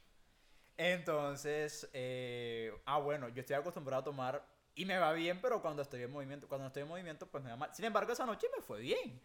[0.76, 5.82] Entonces, eh, ah, bueno, yo estoy acostumbrado a tomar y me va bien, pero cuando
[5.82, 7.74] estoy en movimiento, cuando estoy en movimiento, pues me va mal.
[7.74, 9.22] Sin embargo, esa noche me fue bien.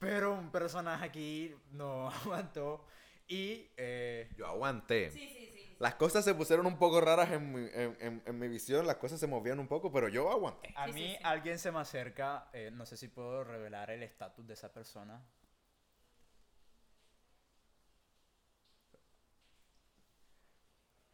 [0.00, 2.84] Pero un personaje aquí no aguantó
[3.28, 5.10] y eh, Yo aguanté.
[5.10, 5.76] Sí, sí, sí.
[5.78, 8.96] Las cosas se pusieron un poco raras en mi, en, en- en mi visión, las
[8.96, 10.68] cosas se movían un poco, pero yo aguanté.
[10.74, 11.24] a Sí, mí sí, sí.
[11.24, 15.22] alguien se me acerca, eh, no sé si puedo revelar el estatus de esa persona.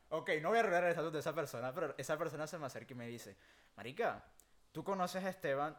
[0.08, 2.66] Ok, no voy a revelar el estatus de esa persona, pero esa persona se me
[2.66, 3.36] acerca y me dice,
[3.76, 4.24] Marica,
[4.72, 5.76] ¿tú conoces a Esteban?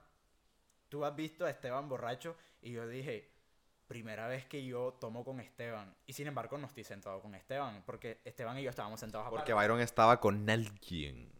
[0.89, 2.35] ¿Tú has visto a Esteban borracho?
[2.61, 3.29] Y yo dije,
[3.87, 5.95] primera vez que yo tomo con Esteban.
[6.05, 9.41] Y sin embargo no estoy sentado con Esteban, porque Esteban y yo estábamos sentados aparte.
[9.41, 11.31] Porque Byron estaba con alguien.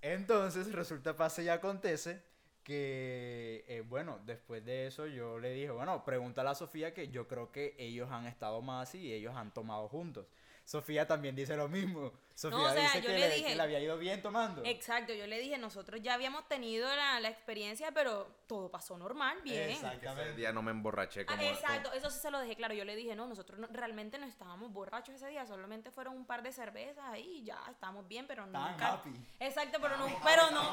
[0.00, 2.22] Entonces resulta, pasa y acontece
[2.64, 7.28] que, eh, bueno, después de eso yo le dije, bueno, pregúntale a Sofía que yo
[7.28, 10.26] creo que ellos han estado más y ellos han tomado juntos.
[10.72, 12.10] Sofía también dice lo mismo.
[12.34, 14.62] Sofía o sea, dice yo que le le, dije- que le había ido bien tomando.
[14.64, 19.36] Exacto, yo le dije, nosotros ya habíamos tenido la, la experiencia, pero todo pasó normal,
[19.42, 19.68] bien.
[19.68, 21.42] Ese día no me emborraché Ah, como...
[21.42, 22.72] exacto, eso sí se lo dejé claro.
[22.72, 26.24] Yo le dije, no, nosotros no- realmente no estábamos borrachos ese día, solamente fueron un
[26.24, 28.92] par de cervezas ahí y ya estábamos bien, pero Estaban nunca.
[28.94, 29.10] happy.
[29.40, 30.72] Exacto, pero no, pero no.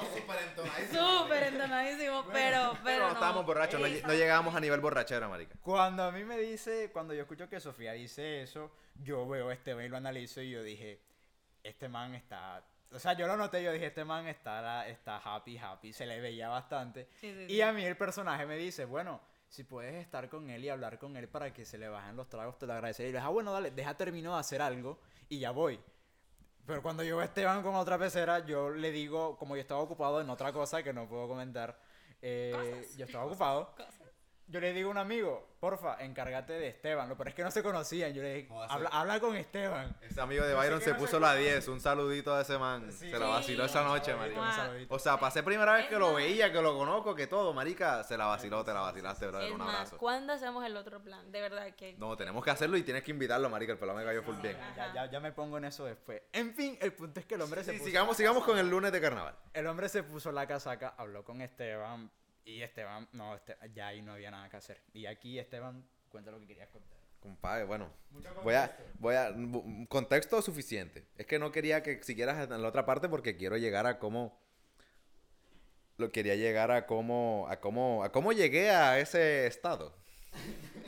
[0.93, 3.13] Súper entonadísimo, pero, pero Pero no no.
[3.13, 5.55] estábamos borrachos, no, no llegábamos a nivel borrachera, marica.
[5.61, 8.71] Cuando a mí me dice, cuando yo escucho que Sofía dice eso,
[9.03, 11.01] yo veo a Esteban y lo analizo y yo dije,
[11.63, 12.63] este man está...
[12.91, 16.19] O sea, yo lo noté, yo dije, este man está, está happy, happy, se le
[16.19, 17.07] veía bastante.
[17.19, 20.63] Sí, sí, Y a mí el personaje me dice, bueno, si puedes estar con él
[20.63, 23.09] y hablar con él para que se le bajen los tragos, te lo agradecería.
[23.09, 25.79] Y le dije, ah, bueno, dale, deja termino de hacer algo y ya voy.
[26.65, 29.81] Pero cuando yo veo a Esteban con otra pecera, yo le digo, como yo estaba
[29.81, 31.79] ocupado en otra cosa que no puedo comentar,
[32.21, 33.73] eh, yo estaba ocupado.
[33.75, 33.98] Cosas.
[34.51, 37.07] Yo le digo a un amigo, porfa, encárgate de Esteban.
[37.07, 38.11] Lo peor es que no se conocían.
[38.15, 39.95] Yo le dije, habla, habla con Esteban.
[40.01, 41.51] Ese amigo de Byron se no se puso la acuerda.
[41.51, 41.67] 10.
[41.67, 42.91] Un saludito a ese man.
[42.91, 43.11] Sí.
[43.11, 44.71] Se la vaciló esa noche, marica.
[44.89, 48.03] O sea, pasé primera vez Es que lo veía, que lo conozco, que todo, marica.
[48.03, 49.47] Se la vaciló, te la vacilaste, brother.
[49.49, 49.97] Es Un más, abrazo.
[49.99, 51.31] ¿cuándo hacemos el otro plan?
[51.31, 51.93] De verdad que.
[51.99, 53.73] No, tenemos que hacerlo y tienes que invitarlo, marica.
[53.73, 54.57] El pelado me cayó full bien.
[54.75, 56.23] Ya, ya, ya me pongo en eso después.
[56.33, 58.57] En fin, el punto es que el hombre se Sí, puso sigamos, la sigamos con
[58.57, 59.35] el lunes de carnaval.
[59.53, 62.09] El hombre se puso la casaca, habló con Esteban.
[62.49, 64.81] Y Esteban, no, este- ya ahí no había nada que hacer.
[64.93, 66.97] Y aquí Esteban cuenta lo que querías contar.
[67.19, 67.91] Compadre, bueno.
[68.43, 68.99] Voy a, contexto.
[68.99, 69.35] voy a,
[69.87, 71.05] contexto suficiente.
[71.17, 74.41] Es que no quería que siguieras en la otra parte porque quiero llegar a cómo,
[75.97, 79.95] lo quería llegar a cómo, a cómo, a cómo llegué a ese estado.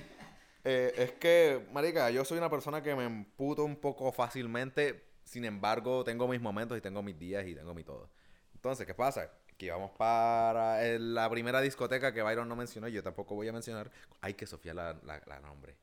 [0.63, 5.43] Eh, es que, marica, yo soy una persona que me emputo un poco fácilmente, sin
[5.43, 8.11] embargo, tengo mis momentos y tengo mis días y tengo mi todo.
[8.53, 9.31] Entonces, ¿qué pasa?
[9.61, 13.47] Que íbamos para el- la primera discoteca que Byron no mencionó y yo tampoco voy
[13.47, 13.91] a mencionar.
[14.19, 15.77] Ay, que Sofía la, la, la nombre.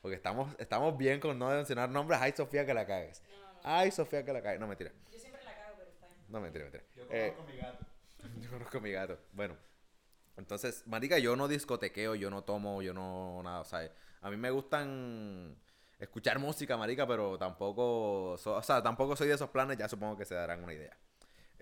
[0.00, 2.18] Porque estamos, estamos bien con no mencionar nombres.
[2.20, 3.22] Ay, Sofía, que la cagues.
[3.62, 4.58] Ay, Sofía, que la cagues.
[4.58, 4.90] No, mentira.
[5.12, 6.18] Yo siempre la cago, pero está bien.
[6.28, 6.84] No, mentira, mentira.
[6.96, 7.86] Yo Eh, conozco mi gato.
[8.42, 9.18] yo conozco a mi gato.
[9.32, 9.56] Bueno.
[10.36, 13.88] Entonces, marica, yo no discotequeo, yo no tomo, yo no nada, o sea,
[14.22, 15.54] a mí me gustan
[16.00, 20.16] escuchar música, marica, pero tampoco, so- o sea, tampoco soy de esos planes, ya supongo
[20.16, 20.96] que se darán una idea.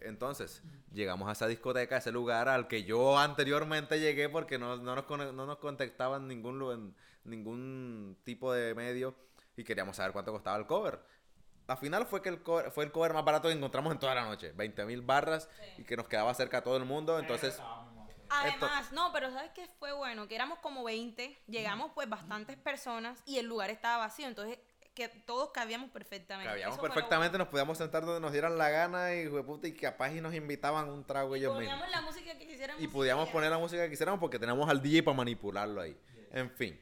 [0.03, 4.77] Entonces, llegamos a esa discoteca, a ese lugar al que yo anteriormente llegué porque no,
[4.77, 9.15] no nos, no nos contactaban ningún, en ningún tipo de medio
[9.57, 11.01] y queríamos saber cuánto costaba el cover.
[11.67, 14.15] Al final fue que el cover, fue el cover más barato que encontramos en toda
[14.15, 14.53] la noche.
[14.53, 17.19] 20 mil barras y que nos quedaba cerca a todo el mundo.
[17.19, 17.61] Entonces,
[18.31, 20.29] Además, no, pero ¿sabes qué fue bueno?
[20.29, 24.27] Que éramos como 20, llegamos pues bastantes personas y el lugar estaba vacío.
[24.27, 24.59] Entonces,
[24.99, 26.51] que todos cabíamos perfectamente.
[26.51, 30.21] Cabíamos perfectamente, nos podíamos sentar donde nos dieran la gana y, puta, y capaz y
[30.21, 31.91] nos invitaban un trago ellos Poníamos mismos.
[32.03, 32.83] la música que quisiéramos.
[32.83, 35.97] Y podíamos poner la música que quisiéramos porque teníamos al DJ para manipularlo ahí.
[36.33, 36.79] En fin.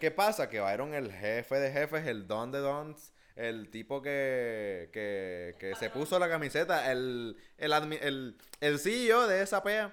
[0.00, 0.48] ¿Qué pasa?
[0.48, 5.74] Que Byron, el jefe de jefes, el don de dons, el tipo que, que, que
[5.74, 9.92] se puso la camiseta, el, el, el, el CEO de esa PEA,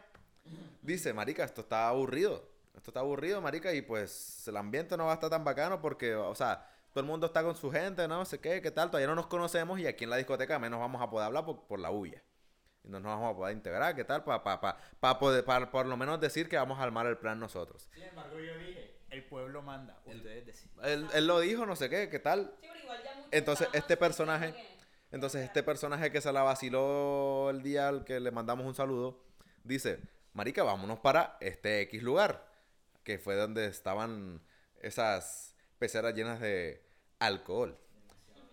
[0.84, 2.48] dice, marica, esto está aburrido.
[2.78, 6.14] Esto está aburrido, marica, y pues el ambiente no va a estar tan bacano porque,
[6.14, 9.08] o sea, todo el mundo está con su gente, no sé qué, qué tal, todavía
[9.08, 11.78] no nos conocemos y aquí en la discoteca menos vamos a poder hablar por, por
[11.78, 12.24] la bulla.
[12.86, 14.24] Y no nos vamos a poder integrar, ¿qué tal?
[14.24, 17.18] Para pa, pa, pa poder, pa- por lo menos decir que vamos a armar el
[17.18, 17.90] plan nosotros.
[17.94, 20.86] Sin embargo, yo dije, el pueblo manda, ustedes deciden.
[20.86, 22.54] Él, él lo dijo, no sé qué, ¿qué tal?
[22.62, 24.56] Sí, pero igual ya Entonces, este personaje,
[25.12, 29.22] entonces este personaje que se la vaciló el día al que le mandamos un saludo,
[29.66, 30.00] dice,
[30.32, 32.48] marica, vámonos para este X lugar,
[33.04, 34.40] que fue donde estaban
[34.80, 36.82] esas peceras llenas de
[37.20, 37.78] alcohol.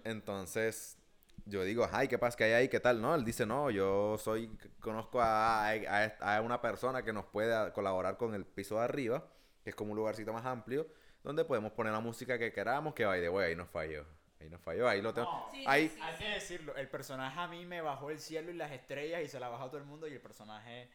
[0.05, 0.99] Entonces,
[1.45, 2.69] yo digo, ay, ¿qué pasa que hay ahí?
[2.69, 3.01] ¿Qué tal?
[3.01, 7.73] No, él dice, no, yo soy, conozco a, a, a una persona que nos puede
[7.73, 9.27] colaborar con el piso de arriba,
[9.63, 10.87] que es como un lugarcito más amplio,
[11.23, 14.05] donde podemos poner la música que queramos, que by the way, ahí nos falló.
[14.41, 15.31] Ahí nos falló, ahí lo tengo.
[15.31, 15.49] No.
[15.53, 18.55] Sí, ahí, sí, Hay que decirlo, el personaje a mí me bajó el cielo y
[18.55, 20.91] las estrellas y se la bajó a todo el mundo y el personaje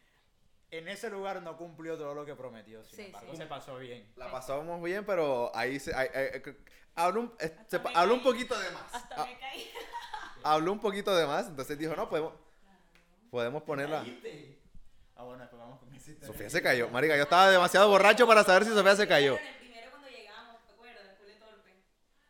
[0.71, 2.83] en ese lugar no cumplió todo lo que prometió.
[2.83, 3.37] Sin Sí, embargo, sí.
[3.37, 4.11] se pasó bien.
[4.15, 6.57] La pasábamos bien, pero ahí se, ahí- ahí- eh,
[6.95, 7.33] habló, un,
[7.67, 8.93] se habló un poquito de más.
[8.93, 9.69] Hasta Ah, me caí.
[10.43, 12.33] habló un poquito de más, entonces dijo, no, podemos,
[13.31, 14.05] podemos ponerla.
[15.15, 16.23] Ah, bueno, después vamos con ese.
[16.25, 16.89] Sofía se cayó.
[16.89, 19.37] Marica, yo estaba demasiado borracho para saber si Sofía se cayó.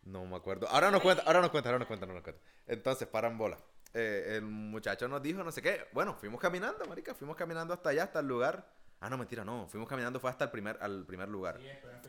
[0.04, 0.68] No me acuerdo.
[0.70, 2.42] Ahora nos cuenta, ahora nos cuenta, ahora nos cuenta, ahora nos cuenta.
[2.66, 3.58] Entonces, paran bola.
[4.00, 5.88] Eh, el muchacho nos dijo no sé qué.
[5.92, 8.70] Bueno, fuimos caminando, marica, fuimos caminando hasta allá, hasta el lugar.
[9.00, 9.68] Ah, no, mentira, no.
[9.68, 11.60] Fuimos caminando, fue hasta el primer, al primer lugar.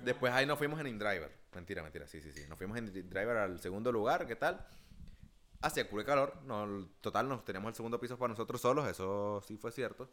[0.03, 1.33] Después ahí nos fuimos en InDriver.
[1.55, 2.45] Mentira, mentira, sí, sí, sí.
[2.47, 4.67] Nos fuimos en InDriver al segundo lugar, ¿qué tal?
[5.63, 6.43] Hacía culo de calor.
[6.45, 10.11] No, total, nos teníamos el segundo piso para nosotros solos, eso sí fue cierto.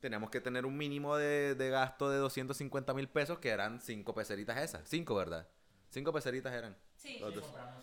[0.00, 4.14] Teníamos que tener un mínimo de, de gasto de 250 mil pesos, que eran cinco
[4.14, 4.88] peseritas esas.
[4.88, 5.46] Cinco, ¿verdad?
[5.90, 6.76] Cinco peseritas eran.
[6.96, 7.20] Sí,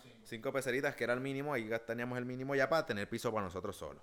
[0.02, 3.32] sí cinco peseritas, que era el mínimo, ahí teníamos el mínimo ya para tener piso
[3.32, 4.02] para nosotros solos.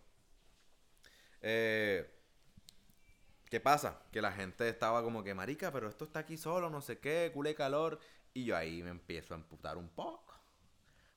[1.41, 2.09] Eh,
[3.49, 4.01] ¿Qué pasa?
[4.11, 7.29] Que la gente estaba como que, marica, pero esto está aquí solo, no sé qué,
[7.33, 7.99] culé calor.
[8.33, 10.33] Y yo ahí me empiezo a emputar un poco.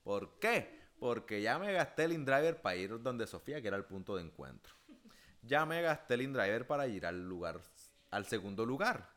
[0.03, 0.83] ¿Por qué?
[0.99, 4.23] Porque ya me gasté el InDriver para ir donde Sofía, que era el punto de
[4.23, 4.75] encuentro.
[5.41, 7.61] Ya me gasté el InDriver para ir al lugar,
[8.11, 9.09] al segundo lugar.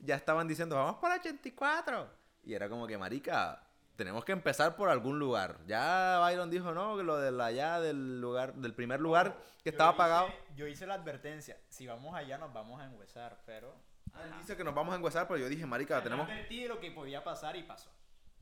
[0.00, 2.10] Ya estaban diciendo, vamos para 84.
[2.42, 3.65] Y era como que, marica,
[3.96, 5.58] tenemos que empezar por algún lugar.
[5.66, 9.90] Ya Byron dijo, no, que lo de allá del lugar, del primer lugar que estaba
[9.90, 10.28] hice- pagado.
[10.54, 13.74] Yo hice la advertencia, si vamos allá nos vamos a enhuesar, pero...
[14.14, 16.26] Ah, él dice que nos vamos a enguesar, pero yo dije, marica, tenemos...
[16.28, 17.90] Advertí lo que podía pasar y pasó.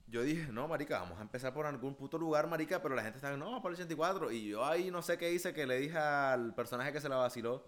[0.07, 3.17] Yo dije, no, marica, vamos a empezar por algún puto lugar, marica, pero la gente
[3.19, 4.31] está, no, por el 84.
[4.33, 7.17] Y yo ahí no sé qué hice, que le dije al personaje que se la
[7.17, 7.67] vaciló,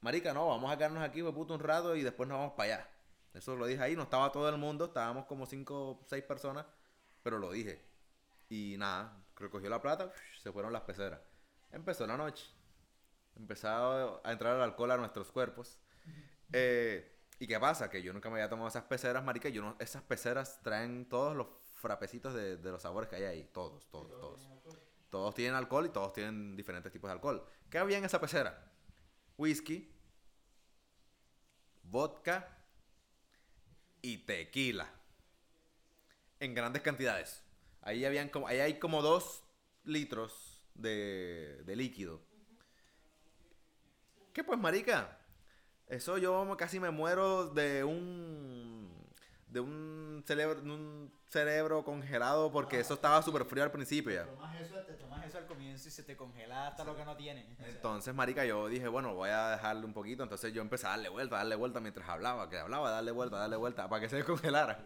[0.00, 2.74] marica, no, vamos a quedarnos aquí, fue puto un rato y después nos vamos para
[2.76, 2.88] allá.
[3.34, 6.64] Eso lo dije ahí, no estaba todo el mundo, estábamos como cinco o seis personas,
[7.22, 7.84] pero lo dije.
[8.48, 11.20] Y nada, recogió la plata, se fueron las peceras.
[11.70, 12.46] Empezó la noche.
[13.34, 15.78] Empezó a entrar el alcohol a nuestros cuerpos.
[16.52, 17.08] Eh,
[17.38, 17.88] ¿Y qué pasa?
[17.88, 19.48] Que yo nunca me había tomado esas peceras, marica.
[19.48, 23.50] Yo no, esas peceras traen todos los frapecitos de, de los sabores que hay ahí.
[23.52, 24.48] Todos, todos, todos.
[25.08, 27.46] Todos tienen alcohol y todos tienen diferentes tipos de alcohol.
[27.68, 28.70] ¿Qué había en esa pecera?
[29.36, 29.92] Whisky,
[31.82, 32.58] vodka
[34.00, 34.90] y tequila.
[36.42, 37.40] En grandes cantidades.
[37.82, 39.44] Ahí, habían como, ahí hay como dos
[39.84, 42.20] litros de, de líquido.
[44.32, 45.20] ¿Qué pues, marica?
[45.86, 48.90] Eso yo casi me muero de un
[49.46, 54.24] de un cerebro, un cerebro congelado porque eso estaba súper frío al principio ya.
[54.24, 57.16] Tomas eso, te tomas eso al comienzo y se te congela hasta lo que no
[57.16, 57.46] tiene.
[57.52, 60.24] O sea, Entonces, marica, yo dije, bueno, voy a dejarle un poquito.
[60.24, 63.36] Entonces yo empecé a darle vuelta, a darle vuelta mientras hablaba, que hablaba, darle vuelta,
[63.36, 64.84] darle vuelta, para que se descongelara.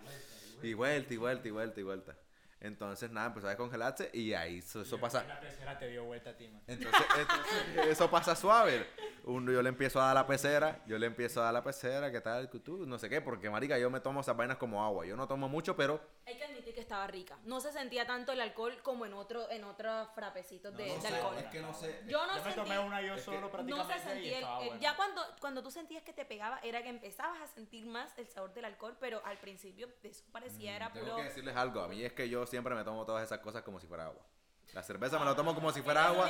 [0.63, 2.17] Y vuelta, y vuelta, y vuelta, y vuelta.
[2.61, 5.23] Entonces, nada, empezó a descongelarse y ahí eso, eso pasa.
[5.25, 6.63] La pecera te dio vuelta a ti, man.
[6.67, 8.87] Entonces, entonces, eso pasa suave.
[9.25, 12.11] Uno, yo le empiezo a dar la pecera, yo le empiezo a dar la pecera,
[12.11, 12.49] ¿qué tal?
[12.49, 15.05] Tú, no sé qué, porque marica, yo me tomo esas vainas como agua.
[15.05, 17.37] Yo no tomo mucho, pero Hay que admitir que estaba rica.
[17.45, 21.35] No se sentía tanto el alcohol como en otro en otros frapecitos de, de alcohol.
[21.61, 22.01] no sé.
[22.07, 24.13] Yo no Yo me sentí, tomé una yo es que solo no prácticamente se y
[24.13, 24.81] sentía el- el- bueno.
[24.81, 28.29] ya cuando cuando tú sentías que te pegaba era que empezabas a sentir más el
[28.29, 31.81] sabor del alcohol, pero al principio eso parecía era Mm, Tengo puro que decirles algo.
[31.81, 34.25] A mí es que yo siempre me tomo todas esas cosas como si fuera agua.
[34.73, 36.29] La cerveza me lo tomo como si fuera agua.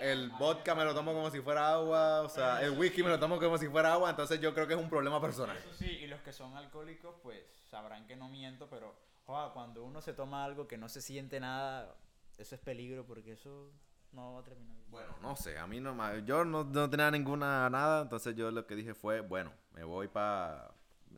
[0.00, 2.22] El vodka me lo tomo como si fuera agua.
[2.22, 4.10] O sea, el whisky me lo tomo como si fuera agua.
[4.10, 5.56] Entonces yo creo que es un problema personal.
[5.56, 9.84] Eso sí, y los que son alcohólicos, pues sabrán que no miento, pero joa, cuando
[9.84, 11.94] uno se toma algo que no se siente nada,
[12.38, 13.70] eso es peligro porque eso
[14.12, 14.90] no va a terminar bien.
[14.90, 18.66] Bueno, no sé, a mí no yo no, no tenía ninguna nada, entonces yo lo
[18.66, 20.72] que dije fue, bueno, me voy para...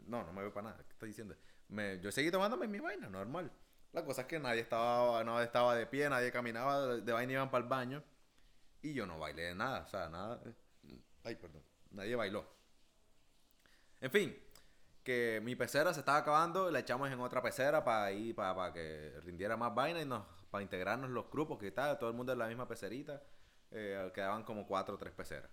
[0.06, 1.34] No, no me voy para nada, ¿qué estoy diciendo?
[1.68, 3.52] Me, yo seguí tomándome mi vaina, normal.
[3.92, 7.32] La cosa es que nadie estaba, nadie estaba de pie, nadie caminaba, de, de vaina
[7.32, 8.02] iban para el baño.
[8.82, 10.40] Y yo no bailé nada, o sea, nada...
[10.44, 12.46] eh, Ay, perdón, nadie bailó.
[14.00, 14.38] En fin,
[15.02, 19.18] que mi pecera se estaba acabando, la echamos en otra pecera para ir, para, que
[19.24, 22.38] rindiera más vaina y nos, para integrarnos los grupos, que tal, todo el mundo en
[22.38, 23.22] la misma pecerita.
[23.70, 25.50] Eh, quedaban como cuatro o tres peceras.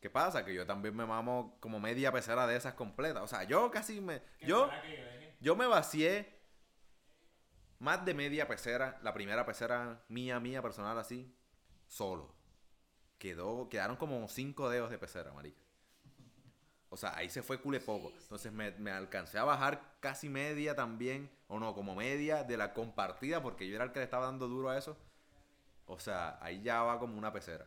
[0.00, 0.44] ¿Qué pasa?
[0.44, 3.22] Que yo también me mamo como media pecera de esas completas.
[3.22, 4.22] O sea, yo casi me...
[4.40, 4.70] Yo,
[5.40, 6.37] yo me vacié
[7.78, 11.34] más de media pecera, la primera pecera mía, mía, personal así,
[11.86, 12.34] solo.
[13.18, 15.60] Quedó, quedaron como cinco dedos de pecera, marica.
[16.90, 18.12] O sea, ahí se fue cule poco.
[18.18, 22.72] Entonces me, me alcancé a bajar casi media también, o no, como media de la
[22.72, 24.96] compartida, porque yo era el que le estaba dando duro a eso.
[25.86, 27.66] O sea, ahí ya va como una pecera.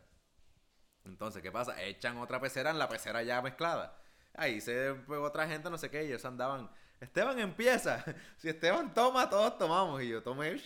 [1.04, 1.80] Entonces, ¿qué pasa?
[1.82, 3.98] Echan otra pecera en la pecera ya mezclada.
[4.34, 6.70] Ahí se fue otra gente, no sé qué, y ellos andaban.
[7.02, 8.04] Esteban empieza.
[8.38, 10.02] Si Esteban toma, todos tomamos.
[10.02, 10.60] Y yo tomé.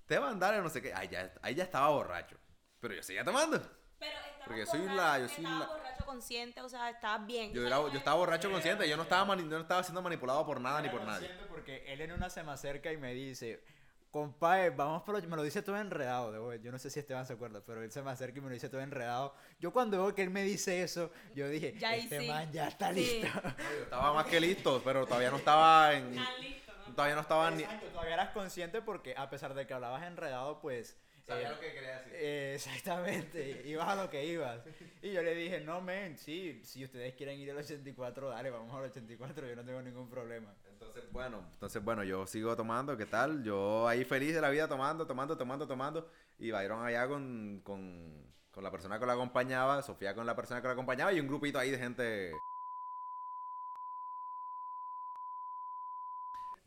[0.00, 0.92] Esteban, dale, no sé qué.
[0.94, 2.36] Ahí ya, ahí ya estaba borracho.
[2.80, 3.58] Pero yo seguía tomando.
[3.98, 6.90] Pero estabas Porque yo soy borracho, la- yo soy estabas la- borracho consciente, o sea,
[6.90, 7.52] estabas bien.
[7.52, 8.88] Yo, era- yo estaba borracho consciente.
[8.88, 11.30] Yo no estaba, mani- yo no estaba siendo manipulado por nada ni por nadie.
[11.48, 13.62] Porque él en una se me acerca y me dice,
[14.10, 15.20] compadre, vamos por...
[15.26, 17.82] Me lo dice todo enredado, de verdad, yo no sé si Esteban se acuerda, pero
[17.82, 19.34] él se me acerca y me lo dice todo enredado.
[19.60, 22.28] Yo cuando veo que él me dice eso, yo dije, Ya este sí.
[22.28, 23.00] man ya está Sí.
[23.22, 23.28] listo.
[23.42, 26.16] Yo estaba más que listo, pero todavía no estaba en.
[26.40, 26.94] Listo, ¿no?
[26.94, 27.62] Todavía no estaba ni.
[27.62, 30.96] Exacto, todavía eras consciente porque a pesar de que hablabas enredado, pues...
[31.30, 32.12] Sabía eh, lo que quería decir.
[32.14, 34.60] eh, exactamente, ibas a lo que ibas.
[35.02, 38.74] Y yo le dije, no, men, sí, si ustedes quieren ir al 84, dale, vamos
[38.74, 40.52] al 84, yo no tengo ningún problema.
[40.68, 43.44] Entonces, bueno, entonces, bueno, yo sigo tomando, ¿qué tal?
[43.44, 46.08] Yo ahí feliz de la vida tomando, tomando, tomando, tomando.
[46.38, 50.60] Y Byron allá con, con, con la persona que lo acompañaba, Sofía con la persona
[50.60, 52.32] que lo acompañaba y un grupito ahí de gente.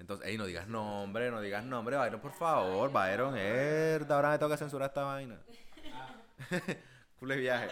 [0.04, 4.38] Entonces, ey, no digas nombre, no digas nombre, Byron, por favor, Byron, herda, ahora me
[4.38, 5.40] toca censurar esta vaina.
[7.20, 7.70] Cule viaje.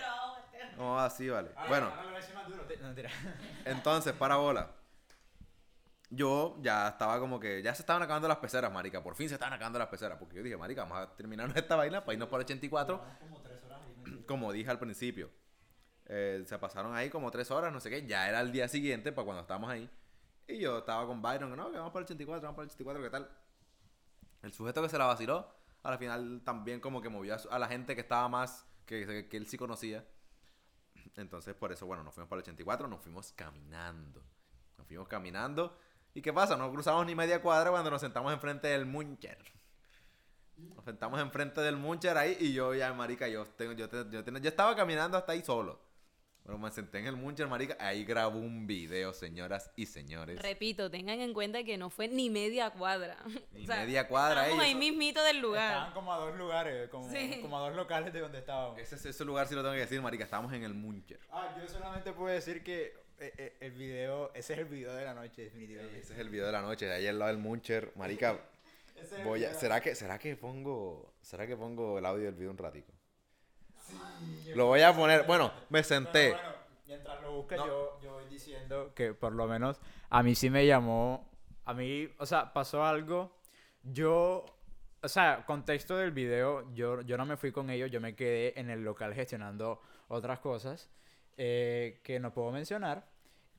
[0.78, 1.50] No, así vale.
[1.68, 1.92] Bueno.
[1.94, 3.10] No, mentira.
[3.66, 4.72] Entonces, para bola.
[6.10, 7.62] Yo ya estaba como que.
[7.62, 9.04] Ya se estaban acabando las peceras, marica.
[9.04, 10.18] Por fin se estaban acabando las peceras.
[10.18, 13.02] Porque yo dije, marica, vamos a terminar esta vaina para irnos por 84.
[14.26, 15.30] Como dije al principio.
[16.06, 18.08] Eh, se pasaron ahí como tres horas, no sé qué.
[18.08, 19.90] Ya era el día siguiente para cuando estábamos ahí.
[20.52, 23.02] Y yo estaba con Byron, no, que vamos para el 84, vamos para el 84,
[23.04, 23.38] ¿qué tal?
[24.42, 25.48] El sujeto que se la vaciló,
[25.84, 29.38] a la final también como que movió a, la gente que estaba más, que, que
[29.38, 30.06] él sí conocía.
[31.16, 34.24] Entonces, por eso, bueno, nos fuimos para el 84, nos fuimos caminando.
[34.78, 35.78] Nos fuimos caminando.
[36.14, 36.58] ¿Y qué pasa?
[36.58, 39.38] No cruzamos ni media cuadra cuando nos sentamos enfrente del Muncher.
[40.58, 44.40] Nos sentamos enfrente del Muncher ahí y yo ya, marica, yo, tengo, yo, yo, tengo-
[44.40, 45.80] yo estaba caminando hasta ahí solo.
[46.44, 50.42] Pero me senté en el Muncher, marica, ahí grabo un video, señoras y señores.
[50.42, 53.18] Repito, tengan en cuenta que no fue ni media cuadra.
[53.54, 55.72] Ni media cuadra, estábamos ahí mismito del lugar.
[55.72, 57.40] Estaban como a dos lugares, como, Sí.
[57.42, 58.80] como a dos locales de donde estábamos.
[58.80, 61.20] Ese, ese lugar sí lo tengo que decir, marica, estábamos en el Muncher.
[61.32, 65.06] Ah, yo solamente puedo decir que eh, eh, el video, ese es el video de
[65.06, 66.00] la noche, definitivamente.
[66.00, 68.40] Ese es el video de la noche, de ahí al lado del Muncher, marica.
[68.96, 69.54] Ese es el Voy a.
[69.54, 72.92] ¿será que será que pongo será que pongo el audio del video un ratico?
[74.56, 75.26] Lo voy a poner.
[75.26, 76.32] Bueno, me senté.
[76.32, 77.68] Bueno, bueno, mientras lo buscas, No.
[77.68, 81.30] yo, yo voy diciendo que por lo menos a mí sí me llamó.
[81.66, 83.32] A mí, o sea, pasó algo.
[83.84, 84.46] Yo,
[85.02, 88.60] o sea, contexto del video, yo, yo no me fui con ellos, yo me quedé
[88.60, 90.90] en el local gestionando otras cosas
[91.38, 93.06] eh, que no puedo mencionar.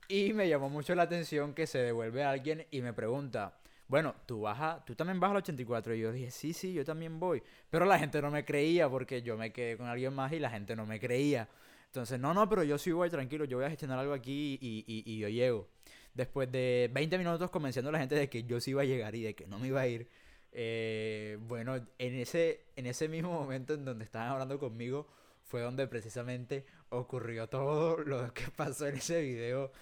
[0.08, 3.54] Y me llamó mucho la atención que se devuelve alguien y me pregunta,
[3.88, 5.94] bueno, tú vas a- tú también vas al 84.
[5.94, 7.42] Y yo dije, sí, sí, yo también voy.
[7.70, 10.50] Pero la gente no me creía porque yo me quedé con alguien más y la
[10.50, 11.48] gente no me creía.
[11.86, 14.84] Entonces, no, no, pero yo sí voy tranquilo, yo voy a gestionar algo aquí y,
[14.86, 15.68] y- y yo llego.
[16.14, 19.14] Después de 20 minutos convenciendo a la gente de que yo sí iba a llegar
[19.14, 20.08] y de que no me iba a ir.
[20.52, 25.06] eh, bueno, en ese, en ese mismo momento en donde estaban hablando conmigo
[25.44, 29.72] fue donde precisamente ocurrió todo lo que pasó en ese video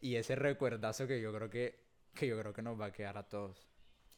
[0.00, 1.78] y ese recuerdazo que yo creo que,
[2.14, 3.66] que yo creo que nos va a quedar a todos.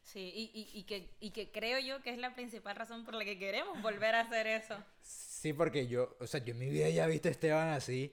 [0.03, 3.15] Sí, y, y, y, que, y que creo yo que es la principal razón por
[3.15, 4.77] la que queremos volver a hacer eso.
[5.01, 8.13] Sí, porque yo, o sea, yo en mi vida ya he visto a Esteban así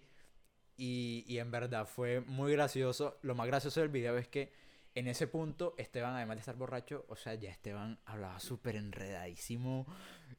[0.77, 3.17] y, y en verdad fue muy gracioso.
[3.23, 4.54] Lo más gracioso del video es que
[4.95, 9.85] en ese punto Esteban, además de estar borracho, o sea, ya Esteban hablaba súper enredadísimo,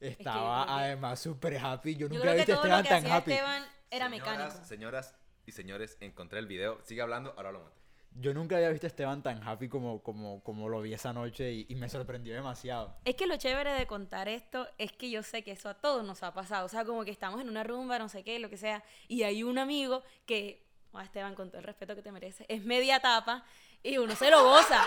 [0.01, 1.97] estaba creo que- además súper happy.
[1.97, 3.33] Yo Yo nunca he visto a Esteban que tan hacía happy.
[3.33, 4.65] Esteban era Señoras, mecánico.
[4.67, 5.15] Señoras
[5.47, 6.81] y señores, encontré el video.
[6.85, 7.80] Sigue hablando, ahora lo muestro.
[8.15, 11.67] Yo nunca había visto a Esteban tan happy como, como, como lo vi esa noche
[11.69, 12.97] y, me sorprendió demasiado.
[13.05, 16.05] Es que lo chévere de contar esto es que yo sé que eso a todos
[16.05, 16.67] nos ha pasado.
[16.67, 19.23] O sea, como que estamos en una rumba, no sé qué, lo que sea, y
[19.23, 23.01] hay un amigo que, a Esteban, con todo el respeto que te merece, es media
[23.01, 23.45] tapa
[23.83, 24.85] y uno se lo goza.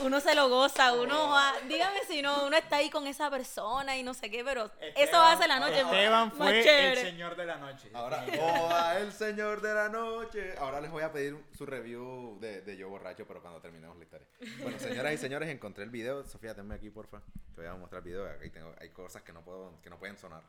[0.00, 3.96] Uno se lo goza, uno va, dígame si no, uno está ahí con esa persona
[3.96, 7.00] y no sé qué, pero eso hace la noche más- Esteban más fue el chévere.
[7.02, 7.90] señor de la noche.
[7.94, 10.54] Ahora, Joda, el señor de la noche.
[10.58, 14.04] Ahora les voy a pedir su review de, de Yo Borracho, pero cuando terminemos la
[14.04, 14.26] historia.
[14.62, 16.24] Bueno, señoras y señores, encontré el video.
[16.24, 17.20] Sofía, tenme aquí, porfa.
[17.54, 18.28] Te voy a mostrar el video.
[18.28, 20.42] Aquí tengo, hay cosas que no, puedo, que no pueden sonar.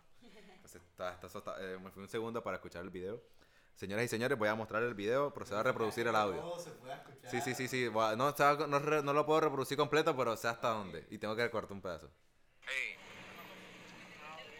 [0.56, 3.22] Entonces, está, está- está- eh, me fui un segundo para escuchar el video.
[3.76, 5.34] Señoras y señores, voy a mostrar el video.
[5.34, 6.40] Procedo a reproducir el audio.
[6.42, 7.32] Todo se puede escuchar.
[7.32, 7.90] Sí, sí, sí, sí.
[7.92, 11.06] No, estaba- no, re- no lo puedo reproducir completo, pero sé hasta dónde.
[11.10, 12.10] Y tengo que recortar un pedazo.
[12.68, 12.96] Ey,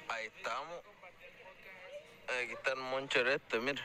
[0.09, 0.82] ahí estamos.
[2.43, 3.82] Aquí está el Moncher este, mira.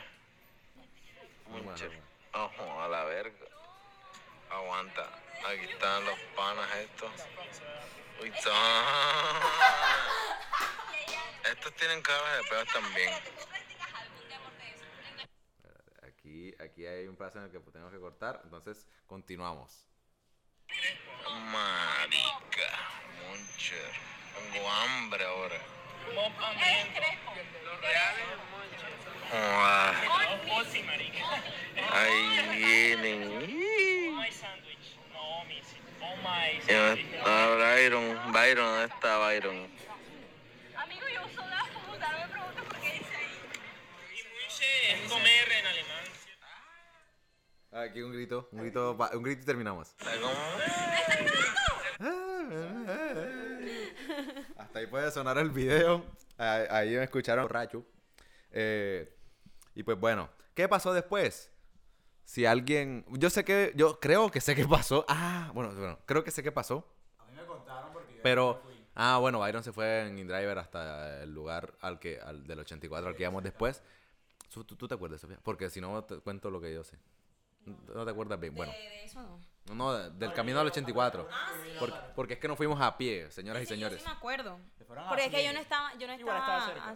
[1.51, 2.01] Bueno, Moncher.
[2.33, 3.37] a la verga.
[4.51, 5.03] Aguanta.
[5.47, 7.11] Aquí están los panas estos.
[8.23, 8.53] Uy, son-
[11.53, 13.11] Estos tienen caras de peos también.
[16.59, 18.41] Aquí, hay un pedazo en el que tengo que cortar.
[18.45, 19.87] Entonces, continuamos.
[21.53, 22.71] Marica.
[23.23, 23.93] Moncher.
[24.53, 25.61] Tengo hambre ahora.
[29.31, 29.95] Joda.
[31.93, 33.51] Ahí vienen.
[33.51, 34.09] Y
[36.69, 38.33] ¿Dónde está Byron?
[38.33, 39.69] Byron, ¿dónde está Byron?
[40.77, 45.03] Amigo, yo uso gafas, puta, no me preguntes por qué dice ahí.
[45.03, 46.05] es comer en alemán.
[47.89, 49.95] Aquí un grito, un grito, un grito y terminamos.
[54.59, 56.05] Hasta ahí puede sonar el video.
[56.37, 57.87] Ahí, me escucharon borracho.
[58.51, 59.11] Eh,
[59.75, 61.51] y pues bueno, ¿qué pasó después?
[62.25, 65.07] Si alguien, yo sé que, yo creo que sé qué pasó.
[65.09, 66.87] Ah, bueno, bueno, creo que sé qué pasó.
[67.19, 68.61] A mí me contaron porque yo Pero,
[68.97, 73.09] ah, bueno, Byron se fue en InDriver hasta el lugar al que, al del 84
[73.09, 73.83] al que íbamos después.
[74.53, 75.39] ¿Tú, tú te acuerdas, Sofía?
[75.43, 76.99] Porque si no, te cuento lo que yo sé.
[77.65, 78.55] ¿No te acuerdas bien?
[78.55, 78.73] Bueno.
[78.73, 79.41] De, de eso no.
[79.75, 81.29] No, de- del camino al 84.
[81.79, 83.99] Porque, porque es que nos fuimos a pie, señoras y Sí, señores.
[83.99, 84.59] Yo sí me acuerdo.
[85.09, 86.95] Porque es que yo no estaba, yo no Igual estaba, cerca.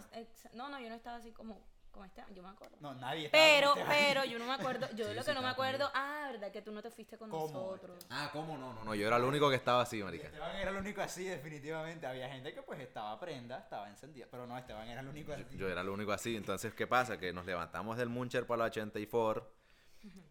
[0.53, 1.61] no, no, yo no estaba así como,
[1.91, 2.75] como este, yo me acuerdo.
[2.79, 3.89] No, nadie estaba Pero, Esteban.
[3.91, 6.29] pero, yo no me acuerdo, yo de Sí, lo sí, que no me acuerdo, ah,
[6.31, 7.45] verdad que tú no te fuiste con ¿Cómo?
[7.45, 8.03] nosotros.
[8.09, 8.73] Ah, ¿cómo no?
[8.73, 10.25] No, no, yo era el único que estaba así, marica.
[10.25, 12.07] Esteban era el único así, definitivamente.
[12.07, 14.25] Había gente que pues estaba prenda, estaba encendida.
[14.31, 15.45] Pero no, Esteban era el único así.
[15.55, 16.35] Yo era el único así.
[16.35, 17.19] Entonces, ¿qué pasa?
[17.19, 19.47] Que nos levantamos del Muncher para la 84.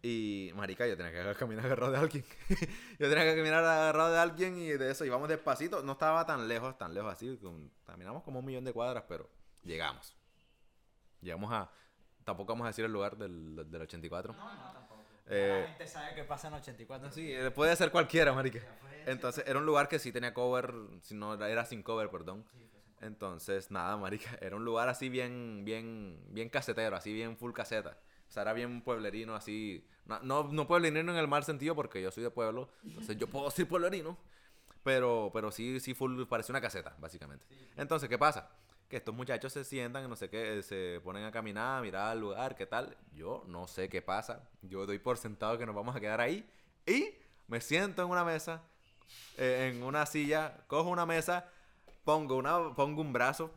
[0.01, 2.25] Y, marica, yo tenía que caminar agarrado de alguien.
[2.99, 5.81] yo tenía que caminar agarrado de alguien y de eso íbamos despacito.
[5.81, 7.39] No estaba tan lejos, tan lejos así.
[7.85, 9.29] caminamos como un millón de cuadras, pero
[9.63, 10.15] llegamos.
[11.21, 11.71] Llegamos a...
[12.25, 14.35] Tampoco vamos a decir el lugar del, del 84.
[15.27, 17.11] Eh, la gente sabe que pasa en 84.
[17.11, 18.59] Sí, eh, puede ser cualquiera, marica.
[19.05, 22.45] Entonces, era un lugar que sí tenía cover, si no, era sin cover, perdón.
[23.01, 27.97] Entonces, nada, marica, era un lugar así bien, bien, bien casetero, así bien full caseta.
[28.41, 29.85] Era bien pueblerino, así.
[30.05, 33.27] No, no, no pueblerino en el mal sentido porque yo soy de pueblo, entonces yo
[33.27, 34.17] puedo decir pueblerino.
[34.83, 37.45] Pero, pero sí, sí, full, parece una caseta, básicamente.
[37.77, 38.49] Entonces, ¿qué pasa?
[38.89, 42.19] Que estos muchachos se sientan, no sé qué, se ponen a caminar, a mirar al
[42.19, 42.97] lugar, qué tal.
[43.13, 44.49] Yo no sé qué pasa.
[44.61, 46.45] Yo doy por sentado que nos vamos a quedar ahí.
[46.85, 47.15] Y
[47.47, 48.61] me siento en una mesa,
[49.37, 51.49] eh, en una silla, cojo una mesa,
[52.03, 53.51] pongo, una, pongo un brazo,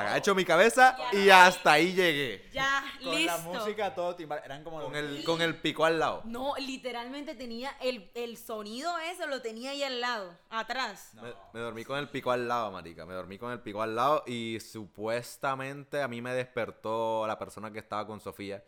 [0.00, 2.48] agacho mi cabeza y hasta ahí llegué.
[2.52, 3.32] Ya, Con listo.
[3.36, 4.40] la música todo timbal.
[4.44, 6.22] Eran como Con el, con el pico al lado.
[6.24, 11.12] No, literalmente tenía el, el sonido ese, lo tenía ahí al lado, atrás.
[11.14, 13.06] Me, me dormí con el pico al lado, marica.
[13.06, 17.70] Me dormí con el pico al lado y supuestamente a mí me despertó la persona
[17.72, 18.62] que estaba con Sofía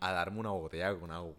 [0.00, 1.34] a darme una botella con agua.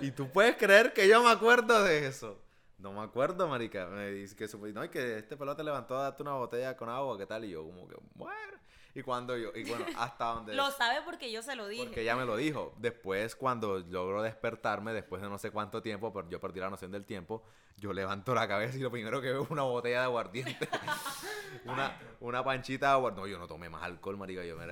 [0.00, 2.38] Y tú puedes creer que yo me acuerdo de eso.
[2.76, 3.86] No me acuerdo, marica.
[3.86, 7.16] Me dice que, no, y que este pelota levantó a darte una botella con agua,
[7.16, 7.44] ¿qué tal?
[7.44, 8.58] Y yo como que, bueno.
[8.96, 10.54] Y cuando yo, y bueno, hasta donde...
[10.56, 11.84] Lo sabe porque yo se lo dije.
[11.84, 12.74] Porque ella me lo dijo.
[12.78, 16.92] Después, cuando logro despertarme, después de no sé cuánto tiempo, pero yo perdí la noción
[16.92, 17.42] del tiempo,
[17.76, 20.68] yo levanto la cabeza y lo primero que veo es una botella de aguardiente.
[21.64, 23.20] una, una panchita de aguardiente.
[23.22, 24.44] No, yo no tomé más alcohol, marica.
[24.44, 24.66] Yo, me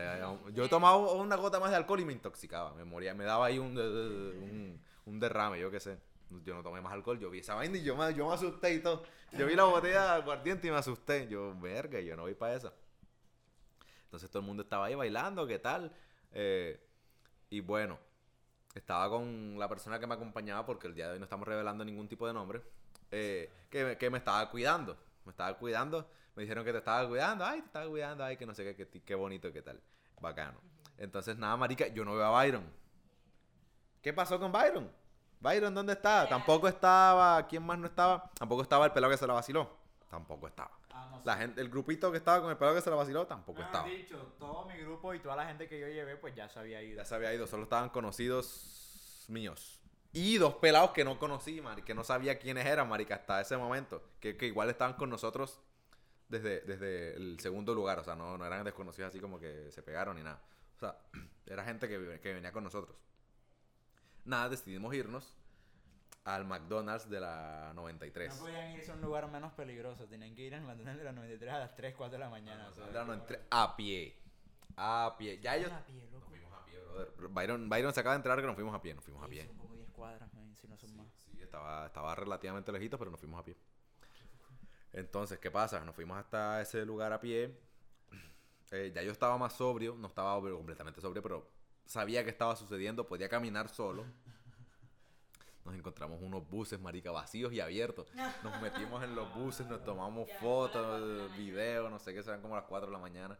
[0.55, 2.75] yo he tomado una gota más de alcohol y me intoxicaba.
[2.75, 5.99] Me moría, me daba ahí un, un, un derrame, yo qué sé.
[6.45, 8.75] Yo no tomé más alcohol, yo vi esa vaina y yo me, yo me asusté
[8.75, 9.03] y todo.
[9.33, 11.27] Yo vi la botella de aguardiente y me asusté.
[11.29, 12.73] Yo, verga, yo no voy para esa.
[14.13, 15.91] Entonces todo el mundo estaba ahí bailando, ¿qué tal?
[16.33, 16.79] Eh,
[17.49, 17.99] y bueno,
[18.75, 21.83] estaba con la persona que me acompañaba, porque el día de hoy no estamos revelando
[21.83, 22.61] ningún tipo de nombre,
[23.11, 24.99] eh, que, me- que me estaba cuidando.
[25.25, 26.07] Me estaba cuidando.
[26.37, 27.43] Me dijeron que te estaba cuidando.
[27.47, 28.23] Ay, te estaba cuidando.
[28.23, 29.81] Ay, que no sé qué, qué, qué bonito, qué tal.
[30.21, 30.61] Bacano.
[30.99, 32.65] Entonces, nada, marica, yo no veo a Byron.
[34.03, 34.91] ¿Qué pasó con Byron?
[35.41, 36.29] Byron, ¿dónde está?
[36.29, 37.47] Tampoco estaba.
[37.47, 38.31] ¿Quién más no estaba?
[38.39, 39.71] Tampoco estaba el pelado que se la vaciló.
[40.11, 40.71] Tampoco estaba.
[41.25, 43.87] La gente, el grupito que estaba con el pelado que se la vaciló, tampoco estaba.
[43.89, 46.83] dicho, todo mi grupo y toda la gente que yo llevé, pues ya se había
[46.83, 46.97] ido.
[46.97, 49.81] Ya se había ido, solo estaban conocidos míos.
[50.13, 53.57] Y dos pelados que no conocí, mari, que no sabía quiénes eran, marica, hasta ese
[53.57, 54.03] momento.
[54.21, 55.61] Que, que igual estaban con nosotros
[56.29, 57.99] desde, desde el segundo lugar.
[57.99, 60.43] O sea, no, no eran desconocidos así como que se pegaron ni nada.
[60.77, 60.99] O sea,
[61.47, 62.97] era gente que, que venía con nosotros.
[64.25, 65.42] Nada, decidimos irnos
[66.25, 68.35] al McDonald's de la 93.
[68.35, 71.13] No podían irse a un lugar menos peligroso, tenían que ir al McDonald's de la
[71.13, 72.69] 93 a las 3, 4 de la mañana.
[72.69, 74.17] o sea, De la 93 a pie.
[74.77, 75.41] A pie.
[75.41, 75.73] Ya ellos...
[75.73, 76.19] a pie, loco.
[76.21, 77.29] Nos fuimos a pie, brother.
[77.29, 78.95] Byron, Byron se acaba de enterar que nos fuimos a pie.
[78.95, 79.47] Nos fuimos a Sí, pie.
[79.47, 81.07] Son como 10 cuadras, man, si no son más.
[81.31, 83.57] Sí, estaba, estaba relativamente lejito, pero nos fuimos a pie.
[84.93, 85.85] Entonces, ¿qué pasa?
[85.85, 87.59] Nos fuimos hasta ese lugar a pie.
[88.71, 91.51] Eh, ya yo estaba más sobrio, no estaba obvio- completamente sobrio, pero
[91.85, 94.07] sabía que estaba sucediendo, podía caminar solo.
[95.65, 98.09] Nos encontramos unos buses, marica, vacíos y abiertos.
[98.43, 102.65] Nos metimos en los buses, nos tomamos fotos, videos, no sé qué, serán como las
[102.65, 103.39] 4 de la mañana.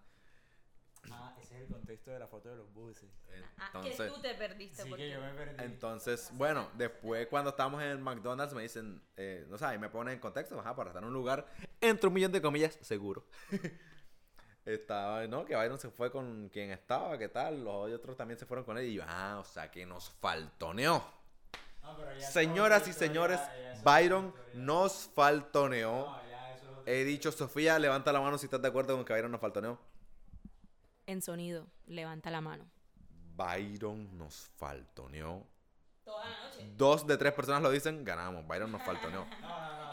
[1.11, 3.11] Ah, ese es el contexto de la foto de los buses.
[3.59, 4.83] Ah, que Entonces, tú te perdiste.
[4.83, 5.05] Sí porque...
[5.05, 5.65] que yo me perdí.
[5.65, 9.89] Entonces, bueno, después cuando estábamos en el McDonald's me dicen, eh, no sé, ahí me
[9.89, 11.47] ponen en contexto, ajá, para estar en un lugar,
[11.81, 13.27] entre un millón de comillas, seguro.
[14.65, 15.45] Estaba, ¿no?
[15.45, 17.65] Que Byron se fue con quien estaba, ¿qué tal?
[17.65, 21.05] Los otros también se fueron con él y yo, ah, o sea, que nos faltoneó.
[22.33, 23.41] Señoras y señores,
[23.83, 26.21] Byron nos faltoneó.
[26.87, 29.79] He dicho, Sofía, levanta la mano si estás de acuerdo con que Byron nos faltoneó.
[31.07, 32.65] En sonido, levanta la mano.
[33.37, 35.47] Byron nos faltoneó.
[36.05, 36.69] Toda la noche.
[36.77, 38.47] Dos de tres personas lo dicen, ganamos.
[38.47, 39.27] Byron nos faltoneó.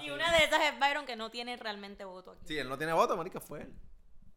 [0.01, 2.45] Y una de esas es Byron que no tiene realmente voto aquí.
[2.47, 3.73] Sí, él no tiene voto, marica, fue él.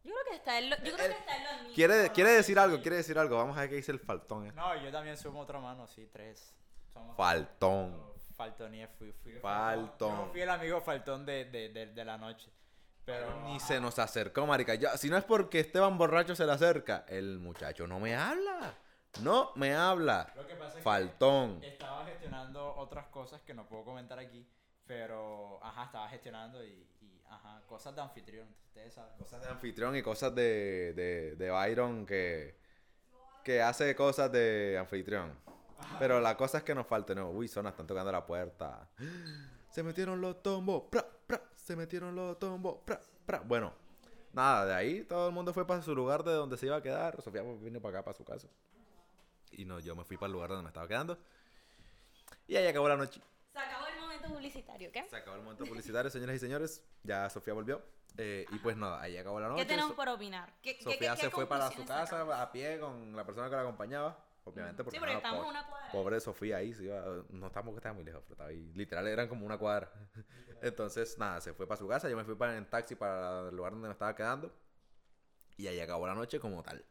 [0.03, 1.73] Yo creo que está él, lo- yo creo que está él lo admite.
[1.75, 3.37] Quiere, quiere decir algo, quiere decir algo.
[3.37, 4.47] Vamos a ver qué dice el faltón.
[4.47, 4.51] eh.
[4.53, 6.53] No, yo también sumo otra mano, sí, tres.
[6.93, 8.13] Somos Faltón.
[8.35, 9.33] Faltoní, fui, fui.
[9.33, 10.17] Faltón.
[10.17, 12.51] Yo fui el amigo faltón de, de, de, de la noche.
[13.05, 13.43] Pero.
[13.45, 14.75] Ni se nos acercó, marica.
[14.75, 18.73] Ya, si no es porque Esteban borracho se le acerca, el muchacho no me habla.
[19.21, 20.31] No me habla.
[20.35, 21.63] Lo que pasa es que Faltón.
[21.63, 24.47] Estaba gestionando otras cosas que no puedo comentar aquí.
[24.85, 28.47] Pero, ajá, estaba gestionando y, y ajá, cosas de anfitrión.
[28.67, 29.17] Ustedes saben.
[29.17, 32.57] Cosas de anfitrión y cosas de, de, de Byron que,
[33.43, 35.37] que hace cosas de anfitrión.
[35.99, 37.29] Pero la cosa es que nos falta, no.
[37.29, 38.87] Uy, Zona, están tocando la puerta.
[39.69, 40.83] Se metieron los tombos.
[40.89, 42.77] pra, pra, se metieron los tombos.
[42.85, 43.39] pra, pra.
[43.39, 43.73] Bueno,
[44.33, 46.81] nada, de ahí todo el mundo fue para su lugar de donde se iba a
[46.81, 47.21] quedar.
[47.21, 48.47] Sofía vino para acá, para su casa.
[49.51, 51.17] Y no, yo me fui para el lugar donde me estaba quedando.
[52.47, 53.21] Y ahí acabó la noche.
[53.51, 55.07] Se acabó el momento publicitario, ¿qué?
[55.09, 56.83] Se acabó el momento publicitario, señoras y señores.
[57.03, 57.81] Ya Sofía volvió.
[58.17, 59.61] Eh, y pues nada, ahí acabó la noche.
[59.63, 60.53] ¿Qué tenemos por opinar?
[60.61, 62.35] ¿Qué, Sofía qué- se qué fue para su casa sacamos?
[62.35, 64.17] a pie con la persona que la acompañaba.
[64.45, 65.91] Obviamente, porque, Sí, porque nada, estamos po- una cuadra.
[65.91, 68.71] pobre Sofía ahí, iba- no estamos que estaba muy lejos, pero estaba ahí.
[68.75, 69.91] Literal, eran como una cuadra.
[70.61, 72.09] Entonces, nada, se fue para su casa.
[72.09, 74.53] Yo me fui para, en taxi para el lugar donde me estaba quedando.
[75.57, 76.83] Y ahí acabó la noche como tal.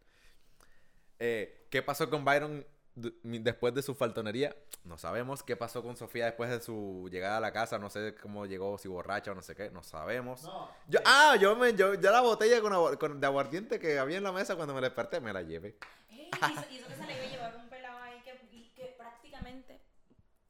[1.18, 4.54] Eh, ¿Qué pasó con Byron después de su faltonería?
[4.84, 5.42] No sabemos.
[5.42, 7.78] ¿Qué pasó con Sofía después de su llegada a la casa?
[7.78, 9.70] No sé cómo llegó, si borracha o no sé qué.
[9.70, 10.42] No sabemos.
[10.42, 13.98] No, Yo, ah, yo me, yo, ya la botella con, agu- con- de aguardiente que
[13.98, 15.76] había en la mesa cuando me desperté, me la llevé.
[16.52, 19.80] Hizo, hizo que se le iba a llevar un pelado ahí que, y que prácticamente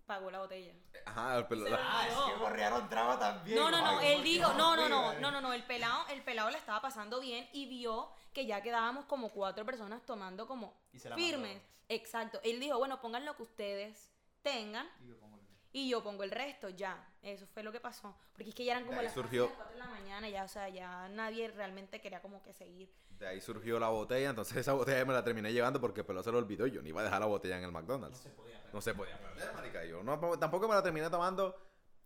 [0.07, 0.73] pagó la botella.
[1.07, 3.57] Ajá, pero Se la- lo- Ah, es que borrearon traba también.
[3.59, 6.23] No, no, no, Ay, él dijo, no, no, no, no, no, no, el pelado, el
[6.23, 10.75] pelado la estaba pasando bien y vio que ya quedábamos como cuatro personas tomando como
[10.93, 11.57] Y firmes.
[11.57, 11.73] mandó.
[11.89, 12.41] Exacto.
[12.43, 14.11] Él dijo, bueno, pongan lo que ustedes
[14.43, 15.42] tengan Y yo pongo el-
[15.73, 17.09] y yo pongo el resto, ya.
[17.23, 18.15] Eso fue lo que pasó.
[18.33, 20.45] Porque es que ya eran como las surgió- casi las cuatro de la mañana, ya,
[20.45, 22.93] o sea, ya nadie realmente quería como que seguir.
[23.19, 26.33] de ahí surgió la botella, entonces esa botella me la terminé llevando porque Peló se
[26.33, 28.19] lo olvidó y yo no iba a dejar la botella en el No McDonald's.
[28.19, 28.61] se podía.
[28.73, 29.85] No se podía perder, marica.
[29.85, 31.57] Yo no, tampoco me la terminé tomando,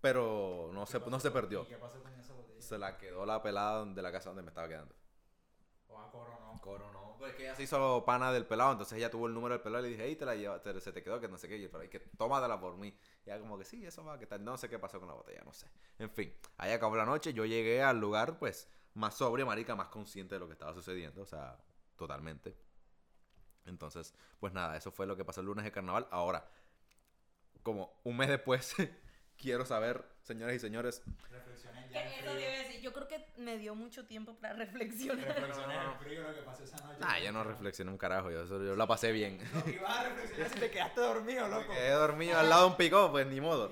[0.00, 1.62] pero no se, no se perdió.
[1.62, 2.60] ¿Y qué pasó con esa botella?
[2.60, 4.94] Se la quedó la pelada de la casa donde me estaba quedando.
[5.88, 7.05] O a coro no.
[7.18, 7.32] Coro no.
[7.32, 9.84] Pues que ella se hizo pana del pelado, entonces ella tuvo el número del pelado
[9.86, 11.64] y le dije, hey, te la lleva, se te quedó, que no sé qué, y
[11.64, 12.88] el pelado, "Ay, que tómatela por mí.
[13.24, 15.14] Y ella como que sí, eso va, que tal, no sé qué pasó con la
[15.14, 15.66] botella, no sé.
[15.98, 19.88] En fin, ahí acabó la noche, yo llegué al lugar, pues, más sobrio, marica, más
[19.88, 21.58] consciente de lo que estaba sucediendo, o sea,
[21.96, 22.56] totalmente.
[23.66, 26.06] Entonces, pues nada, eso fue lo que pasó el lunes de carnaval.
[26.10, 26.48] Ahora,
[27.62, 28.74] como un mes después,
[29.36, 34.06] quiero saber, señoras y señores, Reflexioné ya Eso decir, yo creo que me dio mucho
[34.06, 35.24] tiempo para reflexionar.
[35.26, 36.98] Reflexioné en frío lo que pasó esa noche.
[37.02, 39.38] ah, yo no reflexioné un carajo, yo, eso- yo la pasé bien.
[39.54, 41.72] No, ibas a reflexionar si te quedaste dormido, loco.
[41.72, 43.70] Quedé dormido al lado de un picó, pues ni modo.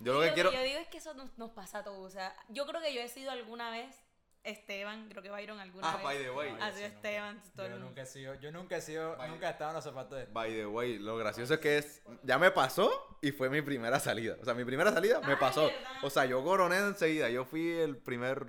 [0.00, 0.52] Yo lo que quiero.
[0.52, 1.98] yo digo es que eso nos, nos pasa a todos.
[2.06, 3.96] O sea, yo creo que yo he sido alguna vez
[4.42, 6.04] Esteban, creo que Byron alguna Ah, vez.
[6.04, 6.54] by the way.
[6.60, 7.40] Ha sido Esteban.
[7.56, 7.88] todo el Yo mundo.
[7.88, 9.32] nunca he sido, yo nunca he sido, Vaya.
[9.32, 12.02] nunca he estado en los zapatos de By the way, lo gracioso es que es.
[12.22, 14.36] Ya me pasó y fue mi primera salida.
[14.40, 15.70] O sea, mi primera salida me Ay, pasó.
[16.02, 17.28] O sea, yo coroné enseguida.
[17.30, 18.46] Yo fui el primer.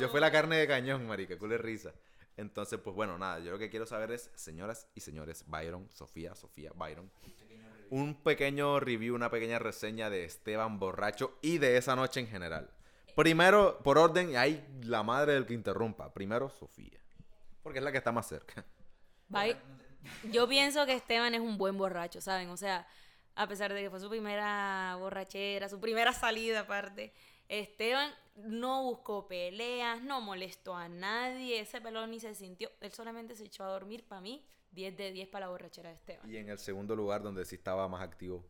[0.00, 1.36] Yo fui la carne de cañón, marica.
[1.38, 1.92] Culo de risa.
[2.36, 3.40] Entonces, pues bueno, nada.
[3.40, 7.10] Yo lo que quiero saber es, señoras y señores, Byron, Sofía, Sofía, Byron.
[7.90, 12.70] Un pequeño review, una pequeña reseña de Esteban Borracho y de esa noche en general.
[13.16, 16.12] Primero, por orden, y ahí la madre del que interrumpa.
[16.12, 17.00] Primero, Sofía.
[17.62, 18.64] Porque es la que está más cerca.
[19.28, 19.56] By-
[20.30, 22.50] Yo pienso que Esteban es un buen borracho, ¿saben?
[22.50, 22.86] O sea,
[23.38, 27.12] a pesar de que fue su primera borrachera, su primera salida aparte,
[27.48, 33.36] Esteban no buscó peleas, no molestó a nadie, ese pelón ni se sintió, él solamente
[33.36, 36.28] se echó a dormir para mí, 10 de 10 para la borrachera de Esteban.
[36.28, 38.44] Y en el segundo lugar, donde sí estaba más activo.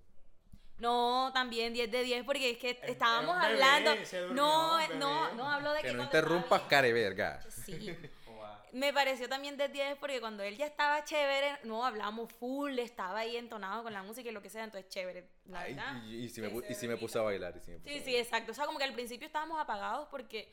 [0.79, 4.89] No, también 10 de 10 porque es que estábamos un bebé, hablando, se durmió, no,
[4.95, 7.43] no, no hablo de que, Que no interrumpas, bien- care verga.
[7.51, 7.95] Sí.
[8.73, 13.21] Me pareció también de 10 porque cuando él ya estaba chévere, no hablamos full, estaba
[13.21, 16.03] ahí entonado con la música y lo que sea, entonces chévere, la Ay, verdad.
[16.05, 17.57] y, y si me, y si me puse a bailar.
[17.57, 18.53] Y si me puse Sí, sí, exacto.
[18.53, 20.53] O sea, como que al principio estábamos apagados porque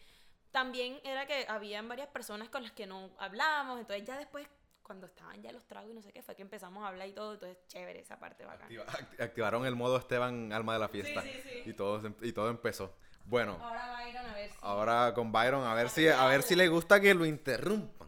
[0.52, 4.48] también era que habían varias personas con las que no hablábamos, entonces ya después,
[4.82, 7.12] cuando estaban ya los tragos y no sé qué, fue que empezamos a hablar y
[7.14, 8.66] todo, entonces chévere esa parte bacana.
[8.66, 11.22] Activa- act- activaron el modo Esteban, alma de la fiesta.
[11.24, 11.64] sí, sí.
[11.70, 12.96] Y, todo, se- y todo empezó.
[13.28, 14.58] Bueno, Ahora va a ver si...
[14.62, 18.05] ahora con Byron, a ver si, a ver si le gusta que lo interrumpan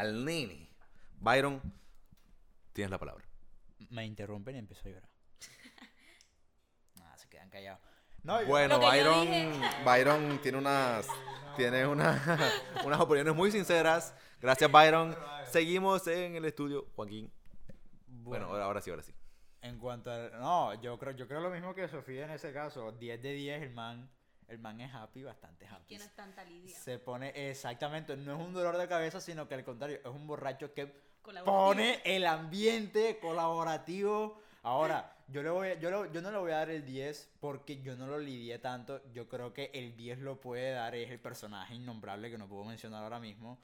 [0.00, 0.68] al nene.
[1.18, 1.60] Byron,
[2.72, 3.24] tienes la palabra.
[3.90, 5.10] Me interrumpen y empiezo a llorar.
[6.96, 7.80] Nada, se quedan callados.
[8.22, 9.60] No, yo- Bueno, Lo que yo Byron, dije.
[9.84, 11.06] Byron tiene unas,
[11.56, 12.38] tiene una-
[12.84, 14.14] unas opiniones muy sinceras.
[14.40, 15.16] Gracias, Byron.
[15.50, 17.32] Seguimos en el estudio, Joaquín.
[18.06, 19.14] Bueno, ahora, ahora sí, ahora sí.
[19.62, 20.30] En cuanto a...
[20.38, 22.92] No, yo creo, yo creo lo mismo que Sofía en ese caso.
[22.92, 24.10] 10 de 10, el man,
[24.50, 25.86] el man es happy, bastante happy.
[25.86, 26.76] Que no es tanta lidia.
[26.78, 30.26] Se pone, exactamente, no es un dolor de cabeza, sino que al contrario, es un
[30.26, 30.86] borracho que
[31.44, 34.40] pone el ambiente colaborativo.
[34.62, 37.80] Ahora, yo, le voy yo, lo- yo no le voy a dar el 10 porque
[37.80, 39.00] yo no lo lidié tanto.
[39.12, 42.64] Yo creo que el 10 lo puede dar es el personaje innombrable que no puedo
[42.64, 43.58] mencionar ahora mismo.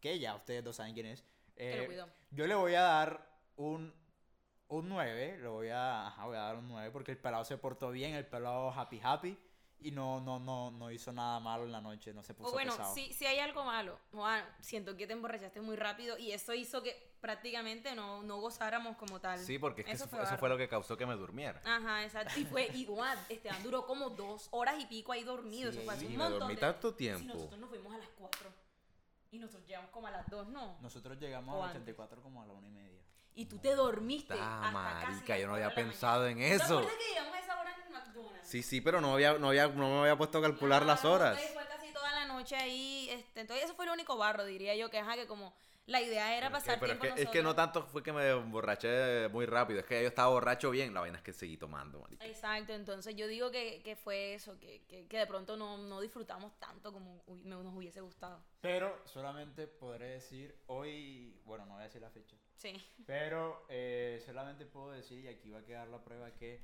[0.00, 1.20] Que ya ustedes dos saben quién es.
[1.20, 1.26] Lo
[1.64, 2.08] Eh, cuidó.
[2.30, 3.92] yo le voy a dar un,
[4.68, 5.38] un 9.
[5.38, 8.14] Lo voy a, ajá, voy a dar un 9 porque el pelado se portó bien.
[8.14, 9.36] El pelado happy happy.
[9.80, 12.12] Y no, no, no, no hizo nada malo en la noche.
[12.12, 12.94] No se puso O bueno, pesado.
[12.94, 16.82] si, si hay algo malo, Juan, siento que te emborrachaste muy rápido y eso hizo
[16.82, 19.38] que prácticamente no, no gozáramos como tal.
[19.38, 21.62] Sí, porque es que eso, fue, eso fue lo que causó que me durmiera.
[21.64, 22.38] Ajá, exacto.
[22.40, 25.70] Y fue, Juan, Esteban duró como dos horas y pico ahí dormido.
[25.70, 27.34] Sí, eso fue hace un y me montón dormí de- tanto Sí, tiempo.
[27.34, 28.50] nosotros nos fuimos a las 4
[29.30, 30.78] y nosotros llegamos como a las 2, ¿no?
[30.80, 31.82] Nosotros llegamos O al antes.
[31.82, 32.97] 84 como a la una y media.
[33.38, 34.34] Y tú te dormiste.
[34.36, 36.44] Ah, hasta marica, yo no había pensado mañana.
[36.44, 36.78] en ¿No te eso.
[36.80, 38.48] acuerdas que llegamos a esa hora en McDonald's?
[38.48, 41.38] Sí, sí, pero no, había, no, había, no me había puesto a calcular las horas.
[41.38, 43.08] entonces Fue casi toda la noche ahí.
[43.10, 45.54] Este, entonces, eso fue el único barro, diría yo, que, ajá, que como
[45.86, 47.86] la idea era Pero es que- pasar pero es tiempo que, es que no tanto
[47.86, 51.22] fue que me emborraché muy rápido, es que yo estaba borracho bien, la vaina es
[51.22, 52.26] que seguí tomando, marica.
[52.26, 56.00] Exacto, entonces yo digo que, que fue eso, que, que, que de pronto no, no
[56.00, 58.42] disfrutamos tanto como nos hubiese gustado.
[58.60, 62.74] Pero solamente podré decir hoy, bueno, no voy a decir la fecha, Sí.
[63.06, 66.60] pero eh, solamente puedo decir, y aquí va a quedar la prueba, que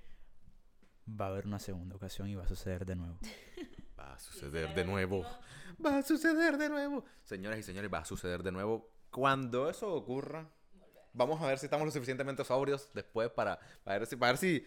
[1.08, 3.18] va a haber una segunda ocasión y va a suceder de nuevo.
[3.96, 5.24] Va a suceder de nuevo.
[5.84, 7.04] Va a suceder de nuevo.
[7.22, 8.90] Señoras y señores, va a suceder de nuevo.
[9.08, 10.50] Cuando eso ocurra,
[11.12, 14.38] vamos a ver si estamos lo suficientemente sobrios después para, para, ver, si, para ver
[14.38, 14.66] si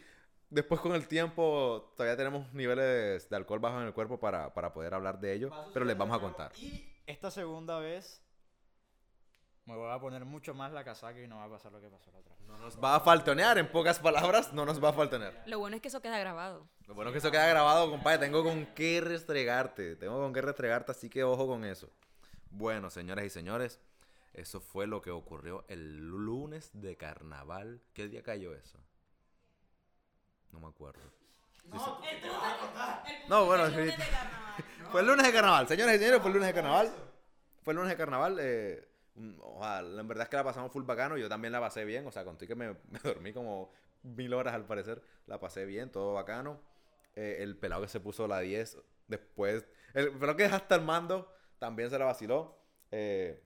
[0.49, 4.73] después con el tiempo todavía tenemos niveles de alcohol bajos en el cuerpo para, para
[4.73, 5.51] poder hablar de ello.
[5.73, 6.51] Pero les vamos a contar.
[6.55, 8.23] Y esta segunda vez
[9.67, 11.89] me voy a poner mucho más la casaca y no va a pasar lo que
[11.89, 12.47] pasó la otra vez.
[12.47, 15.43] No nos va a faltonear, en pocas palabras, no nos va a faltonear.
[15.45, 16.69] Lo bueno es que eso queda grabado.
[16.87, 18.17] Lo bueno es que eso queda grabado, compadre.
[18.19, 19.97] Tengo con qué restregarte.
[19.97, 21.89] Tengo con qué restregarte, así que ojo con eso.
[22.49, 23.81] Bueno, señoras y señores,
[24.33, 27.81] eso fue lo que ocurrió el lunes de carnaval.
[27.93, 28.79] ¿Qué día cayó eso?
[30.51, 31.01] No me acuerdo.
[31.69, 31.91] Sí, sí.
[33.27, 34.01] No, bueno, El lunes sí.
[34.01, 34.63] de carnaval.
[34.91, 36.93] Fue el lunes de carnaval, señoras y señores, fue el lunes de carnaval.
[37.63, 38.37] Fue el lunes de carnaval.
[38.39, 38.87] Eh,
[39.17, 41.17] mm, ojalá, en verdad es que la pasamos full bacano.
[41.17, 42.05] Yo también la pasé bien.
[42.07, 43.71] O sea, conté que me, dormí como
[44.03, 45.01] mil horas al parecer.
[45.25, 46.59] La pasé bien, todo bacano.
[47.15, 49.65] Eh, el pelado que se puso la 10 después.
[49.93, 52.57] El pelado que hasta el mando también se la vaciló.
[52.91, 53.43] Eh,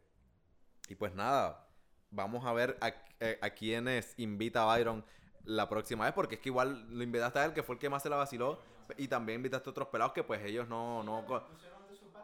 [0.87, 1.67] y pues nada,
[2.11, 5.05] vamos a ver a, eh, a quiénes invita Byron
[5.45, 7.89] la próxima vez, porque es que igual lo invitaste a él, que fue el que
[7.89, 8.59] más se la vaciló,
[8.97, 11.03] y también invitaste a otros pelados que pues ellos no...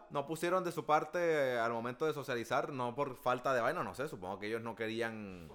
[0.10, 3.94] no pusieron de su parte al momento de socializar, no por falta de vaina, no
[3.94, 5.50] sé, supongo que ellos no querían...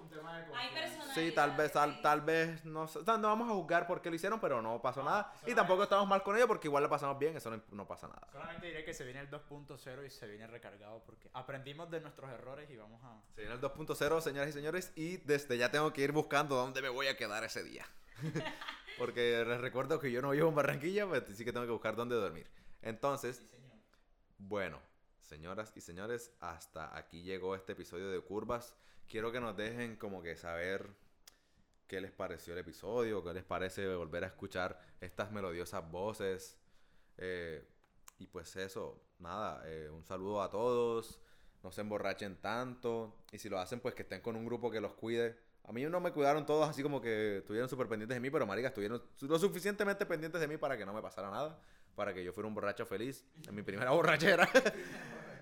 [0.53, 1.13] Hay personas.
[1.13, 4.15] Sí, tal vez, tal, tal vez, no sé, no vamos a juzgar por qué lo
[4.15, 5.33] hicieron, pero no pasó nada.
[5.45, 8.07] Y tampoco estamos mal con ellos porque igual le pasamos bien, eso no, no pasa
[8.07, 8.27] nada.
[8.31, 12.29] Solamente diré que se viene el 2.0 y se viene recargado porque aprendimos de nuestros
[12.31, 13.19] errores y vamos a...
[13.35, 16.81] Se viene el 2.0, señoras y señores, y desde ya tengo que ir buscando dónde
[16.81, 17.85] me voy a quedar ese día.
[18.97, 21.95] Porque les recuerdo que yo no vivo en Barranquilla, pues sí que tengo que buscar
[21.95, 22.47] dónde dormir.
[22.81, 23.43] Entonces,
[24.47, 24.79] bueno,
[25.21, 28.75] señoras y señores, hasta aquí llegó este episodio de Curvas.
[29.07, 30.89] Quiero que nos dejen como que saber
[31.87, 36.57] qué les pareció el episodio, qué les parece volver a escuchar estas melodiosas voces.
[37.17, 37.65] Eh,
[38.19, 41.19] y pues eso, nada, eh, un saludo a todos,
[41.63, 44.81] no se emborrachen tanto, y si lo hacen pues que estén con un grupo que
[44.81, 45.37] los cuide.
[45.65, 48.45] A mí no me cuidaron todos así como que estuvieron súper pendientes de mí, pero
[48.45, 51.57] marica, estuvieron lo suficientemente pendientes de mí para que no me pasara nada,
[51.95, 54.49] para que yo fuera un borracho feliz en mi primera borrachera.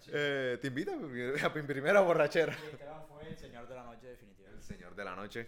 [0.07, 2.53] Eh, te invito a mi, primera borrachera.
[2.53, 4.57] Esteban fue el señor de la noche definitivamente.
[4.57, 5.47] El señor de la noche,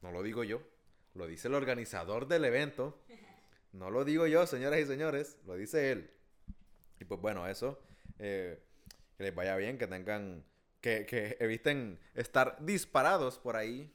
[0.00, 0.62] no lo digo yo,
[1.14, 2.98] lo dice el organizador del evento.
[3.72, 6.10] No lo digo yo, señoras y señores, lo dice él.
[7.00, 7.82] Y pues bueno, eso.
[8.18, 8.62] eh,
[9.16, 10.44] que les vaya bien, que tengan.
[10.80, 13.92] Que, que eviten estar disparados por ahí.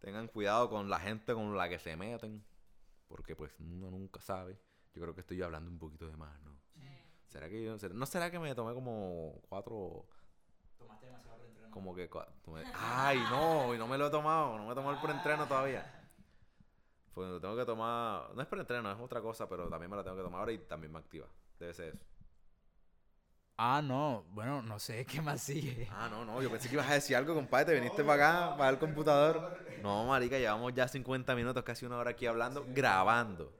[0.00, 2.44] Tengan cuidado con la gente con la que se meten.
[3.08, 4.56] Porque pues uno nunca sabe.
[4.94, 6.50] Yo creo que estoy hablando un poquito de más, ¿no?
[7.28, 7.76] ¿Será que yo.?
[7.94, 10.04] ¿No será que me tomé como cuatro
[10.78, 11.70] Tomaste demasiado reentreno.
[11.70, 12.10] como que...
[12.10, 15.46] tomé- Ay, no, y no me lo he tomado, no me he tomado el preentreno
[15.46, 15.96] todavía.
[17.14, 20.02] Pues lo tengo que tomar, no es preentreno, es otra cosa, pero también me la
[20.02, 21.26] tengo que tomar ahora y también me activa.
[21.58, 22.04] Debe ser eso.
[23.62, 24.24] Ah, no.
[24.30, 25.86] Bueno, no sé qué más sigue.
[25.90, 28.56] Ah, no, no, yo pensé que ibas a decir algo, compadre, te viniste para acá,
[28.56, 29.58] para el computador.
[29.82, 33.52] No, marica, llevamos ya 50 minutos, casi una hora aquí hablando, grabando.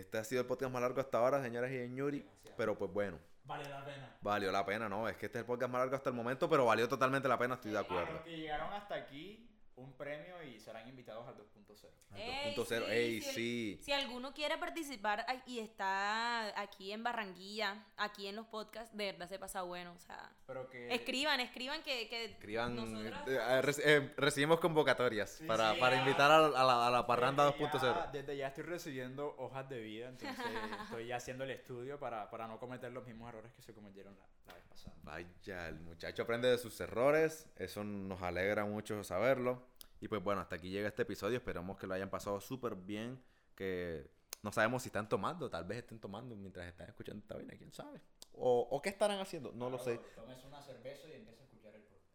[0.00, 2.22] Este ha sido el podcast más largo hasta ahora, señoras y señores,
[2.56, 4.16] pero pues bueno, Vale la pena.
[4.20, 5.08] valió la pena, ¿no?
[5.08, 7.38] Es que este es el podcast más largo hasta el momento, pero valió totalmente la
[7.38, 8.12] pena, estoy de A acuerdo.
[8.12, 11.88] los que llegaron hasta aquí, un premio y serán invitados al 2.0.
[12.14, 13.78] Ey, 2.0, ey, sí.
[13.82, 19.28] Si alguno quiere participar y está aquí en Barranquilla, aquí en los podcasts, de verdad
[19.28, 19.92] se pasa bueno.
[19.94, 20.92] O sea, Pero que...
[20.94, 22.08] escriban, escriban que.
[22.08, 26.02] que Escriban, nosotros- eh, eh, eh, recibimos convocatorias para, sí, para ya.
[26.02, 28.10] invitar a, a la, a la parranda Desde ya- 2.0.
[28.10, 30.36] Desde ya estoy recibiendo hojas de vida, entonces
[30.84, 34.14] estoy ya haciendo el estudio para, para no cometer los mismos errores que se cometieron
[34.18, 34.96] la, la vez pasada.
[35.02, 39.62] Vaya, el muchacho aprende de sus errores, eso nos alegra mucho saberlo.
[40.00, 43.22] Y pues bueno, hasta aquí llega este episodio, esperamos que lo hayan pasado súper bien,
[43.54, 44.10] que
[44.42, 47.72] no sabemos si están tomando, tal vez estén tomando mientras están escuchando esta vaina, quién
[47.72, 48.00] sabe.
[48.34, 50.00] O, o qué estarán haciendo, no lo sé.
[50.16, 52.10] Tomes una cerveza y empieza a escuchar el podcast.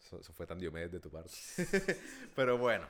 [0.00, 1.32] Eso, eso fue tan Diomedes de tu parte.
[2.36, 2.86] Pero bueno,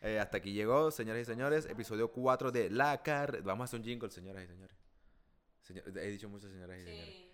[0.00, 3.42] eh, hasta aquí llegó, señoras y señores, episodio 4 de La Car...
[3.42, 4.77] Vamos a hacer un jingle, señoras y señores.
[5.68, 7.14] Señor- he dicho muchas señoras y señores.
[7.14, 7.24] Sí.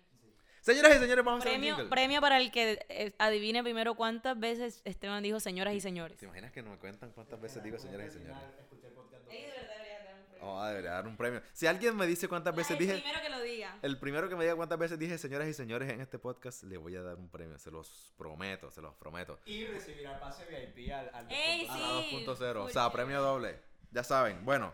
[0.61, 3.93] Señoras y señores, vamos a hacer un Premio, premio para el que eh, adivine primero
[3.95, 6.17] cuántas veces Esteban dijo señoras y señores.
[6.17, 8.37] ¿Te imaginas que no me cuentan cuántas veces digo señoras y señores?
[8.59, 10.47] Escuché el podcast Ey, de verdad debería dar un premio.
[10.51, 11.41] Oh, debería dar un premio.
[11.53, 12.93] Si alguien me dice cuántas veces el dije...
[12.95, 13.77] primero que lo diga.
[13.83, 16.77] El primero que me diga cuántas veces dije señoras y señores en este podcast, le
[16.77, 17.59] voy a dar un premio.
[17.59, 19.39] Se los prometo, se los prometo.
[19.45, 21.69] Y recibirá pase VIP al, al Ey, 2.0.
[21.69, 22.55] A Sí, la 2.0.
[22.65, 23.59] O sea, premio doble.
[23.91, 24.43] Ya saben.
[24.43, 24.73] Bueno,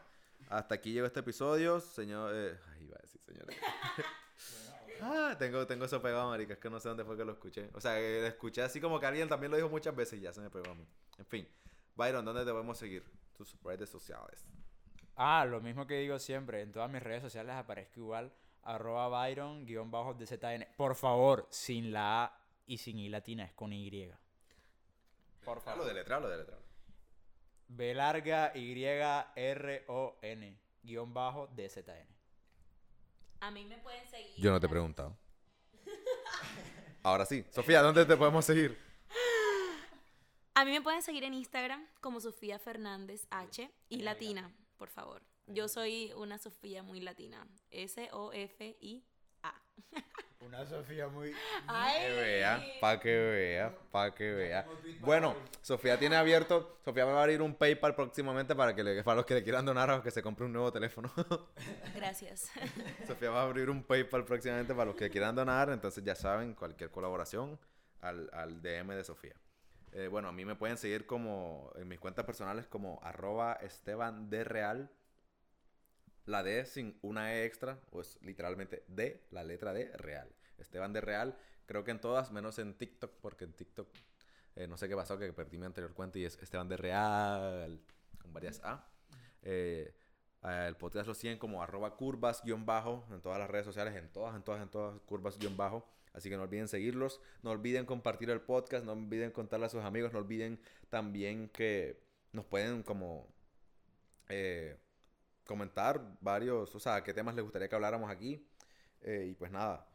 [0.49, 1.81] hasta aquí llegó este episodio.
[1.81, 2.31] Señor.
[2.33, 3.57] eh, ay, iba a decir señores.
[5.01, 6.53] ah, tengo, tengo eso pegado, marica.
[6.53, 7.69] Es que no sé dónde fue que lo escuché.
[7.73, 10.21] O sea, que lo escuché así como que alguien también lo dijo muchas veces y
[10.21, 10.85] ya se me pegó a mí.
[11.17, 11.47] En fin.
[11.95, 13.03] Byron, ¿dónde te podemos seguir?
[13.37, 14.45] Tus redes sociales.
[15.15, 19.65] Ah, lo mismo que digo siempre, en todas mis redes sociales aparezco igual, arroba Byron,
[19.65, 20.67] guion bajo DZN.
[20.77, 24.09] Por favor, sin la A y sin I latina, es con Y.
[25.43, 26.57] Por Lo de letra, lo de letra.
[27.67, 32.20] B larga Y R O N, guion bajo DZN.
[33.41, 34.33] A mí me pueden seguir.
[34.37, 35.17] Yo no te he preguntado.
[37.03, 37.43] Ahora sí.
[37.49, 38.77] Sofía, ¿dónde te podemos seguir?
[40.53, 45.23] A mí me pueden seguir en Instagram como Sofía Fernández H y latina, por favor.
[45.47, 47.47] Yo soy una Sofía muy latina.
[47.71, 49.53] S-O-F-I-A.
[50.41, 51.33] Una Sofía muy...
[51.67, 54.65] Pa' que vea, pa' que vea, pa' que vea.
[54.99, 59.17] Bueno, Sofía tiene abierto, Sofía va a abrir un PayPal próximamente para que le, para
[59.17, 61.11] los que le quieran donar o que se compre un nuevo teléfono.
[61.95, 62.49] Gracias.
[63.07, 66.55] Sofía va a abrir un PayPal próximamente para los que quieran donar, entonces ya saben,
[66.55, 67.59] cualquier colaboración
[68.01, 69.35] al, al DM de Sofía.
[69.93, 74.29] Eh, bueno, a mí me pueden seguir como en mis cuentas personales como arroba Esteban
[74.29, 74.89] de Real.
[76.25, 80.29] La D sin una E extra, o es literalmente D, la letra D, Real.
[80.57, 83.89] Esteban de Real, creo que en todas, menos en TikTok, porque en TikTok
[84.55, 87.81] eh, no sé qué pasó, que perdí mi anterior cuenta y es Esteban de Real,
[88.21, 88.87] con varias A.
[89.41, 89.93] Eh,
[90.43, 93.95] Eh, el podcast lo siguen como arroba curvas guion bajo en todas las redes sociales,
[93.95, 95.87] en todas, en todas, en todas, curvas guion bajo.
[96.13, 99.83] Así que no olviden seguirlos, no olviden compartir el podcast, no olviden contarle a sus
[99.83, 100.59] amigos, no olviden
[100.89, 102.01] también que
[102.33, 103.27] nos pueden como
[104.29, 104.77] eh,
[105.51, 108.47] comentar varios, o sea, qué temas les gustaría que habláramos aquí.
[109.01, 109.85] Eh, y pues nada,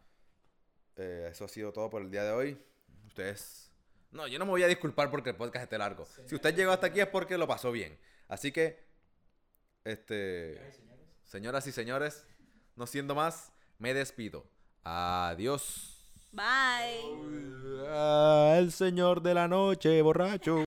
[0.96, 2.59] eh, eso ha sido todo por el día de hoy.
[3.07, 3.72] Ustedes...
[4.12, 6.07] No, yo no me voy a disculpar porque el podcast esté largo.
[6.26, 7.98] Si usted llegó hasta aquí es porque lo pasó bien.
[8.28, 8.84] Así que,
[9.84, 10.61] este...
[11.24, 12.24] Señoras y señores,
[12.76, 14.46] no siendo más, me despido.
[14.84, 15.96] Adiós.
[16.32, 17.00] Bye.
[18.59, 20.64] el señor de la noche, borracho.